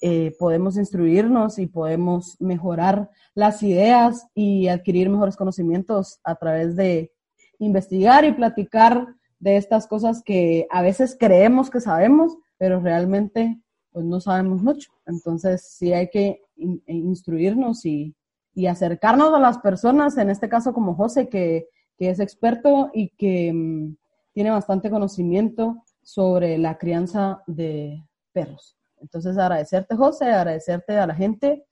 [0.00, 7.12] eh, podemos instruirnos y podemos mejorar las ideas y adquirir mejores conocimientos a través de
[7.58, 9.08] investigar y platicar
[9.40, 14.90] de estas cosas que a veces creemos que sabemos, pero realmente pues no sabemos mucho.
[15.06, 18.14] Entonces sí hay que e instruirnos y,
[18.58, 23.10] y, acercarnos a las personas, en este caso como José, que, que es experto y
[23.10, 23.96] que um,
[24.32, 28.76] tiene bastante conocimiento sobre la crianza de perros.
[29.00, 31.66] Entonces, agradecerte, José, agradecerte a la gente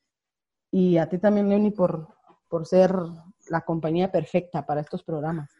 [0.70, 2.08] y a ti también, Leoni, por,
[2.48, 2.94] por ser
[3.48, 5.50] la compañía perfecta para estos programas.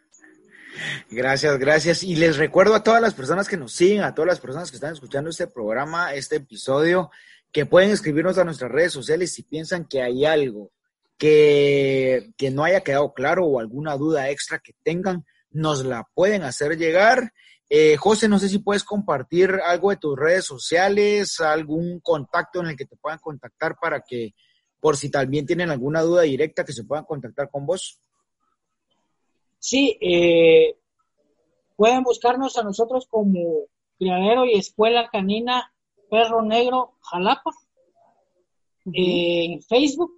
[1.10, 2.02] Gracias, gracias.
[2.02, 4.76] Y les recuerdo a todas las personas que nos siguen, a todas las personas que
[4.76, 7.10] están escuchando este programa, este episodio,
[7.50, 10.70] que pueden escribirnos a nuestras redes sociales si piensan que hay algo
[11.18, 16.42] que, que no haya quedado claro o alguna duda extra que tengan, nos la pueden
[16.42, 17.32] hacer llegar
[17.68, 22.68] eh, José, no sé si puedes compartir algo de tus redes sociales, algún contacto en
[22.68, 24.34] el que te puedan contactar para que,
[24.78, 27.98] por si también tienen alguna duda directa, que se puedan contactar con vos.
[29.58, 30.76] Sí, eh,
[31.74, 33.64] pueden buscarnos a nosotros como
[33.98, 35.72] Criadero y Escuela Canina
[36.08, 37.50] Perro Negro Jalapa
[38.92, 40.12] en Facebook,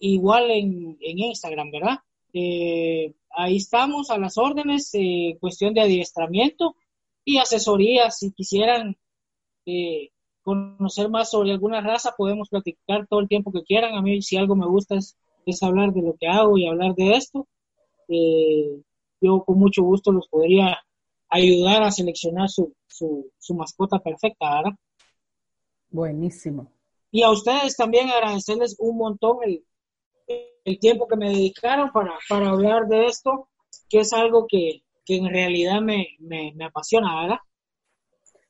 [0.00, 1.98] igual en, en Instagram, ¿verdad?
[2.32, 6.76] Eh, ahí estamos a las órdenes, eh, cuestión de adiestramiento
[7.24, 8.10] y asesoría.
[8.10, 8.96] Si quisieran
[9.66, 10.10] eh,
[10.42, 13.94] conocer más sobre alguna raza, podemos platicar todo el tiempo que quieran.
[13.94, 15.16] A mí, si algo me gusta es,
[15.62, 17.46] hablar de lo que hago y hablar de esto.
[18.08, 18.82] Eh,
[19.20, 20.78] yo con mucho gusto los podría
[21.30, 24.78] ayudar a seleccionar su, su, su mascota perfecta, ¿verdad?
[25.90, 26.70] Buenísimo.
[27.10, 29.64] Y a ustedes también agradecerles un montón el,
[30.68, 33.48] el tiempo que me dedicaron para, para hablar de esto,
[33.88, 37.38] que es algo que, que en realidad me, me, me, apasiona, ¿verdad?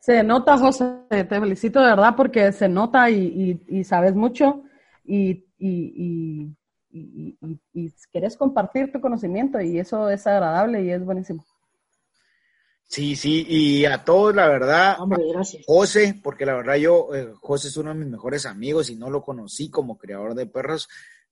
[0.01, 4.63] Se nota, José, te felicito de verdad porque se nota y, y, y sabes mucho
[5.05, 6.55] y, y,
[6.91, 11.45] y, quieres compartir tu conocimiento y eso es agradable y es buenísimo.
[12.85, 15.63] Sí, sí, y a todos, la verdad, Hombre, gracias.
[15.67, 19.11] José, porque la verdad yo, eh, José es uno de mis mejores amigos y no
[19.11, 20.89] lo conocí como creador de perros,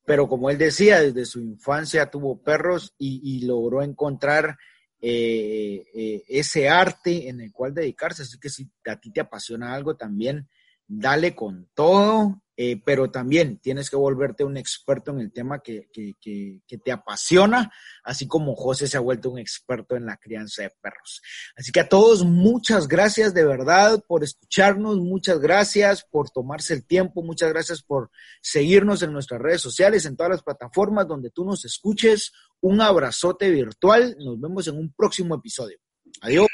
[0.07, 4.57] pero como él decía, desde su infancia tuvo perros y, logró encontrar
[5.01, 8.23] eh, eh, ese arte en el cual dedicarse.
[8.23, 10.49] Así que si a ti te apasiona algo también,
[10.87, 15.89] dale con todo eh, pero también tienes que volverte un experto en el tema que,
[15.93, 17.71] que, que, que, te apasiona,
[18.03, 21.21] así como José se ha vuelto un experto en la crianza de perros.
[21.55, 26.87] Así que a todos, muchas gracias de verdad por escucharnos, muchas gracias por tomarse el
[26.87, 31.45] tiempo, muchas gracias por seguirnos en nuestras redes sociales, en todas las plataformas donde tú
[31.45, 32.33] nos escuches.
[32.61, 35.79] Un abrazote virtual, nos vemos en un próximo episodio.
[36.23, 36.49] Adiós.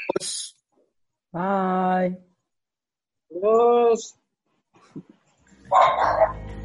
[1.31, 2.19] Bye.
[3.31, 4.22] Adiós.
[5.69, 6.62] ¡Vamos!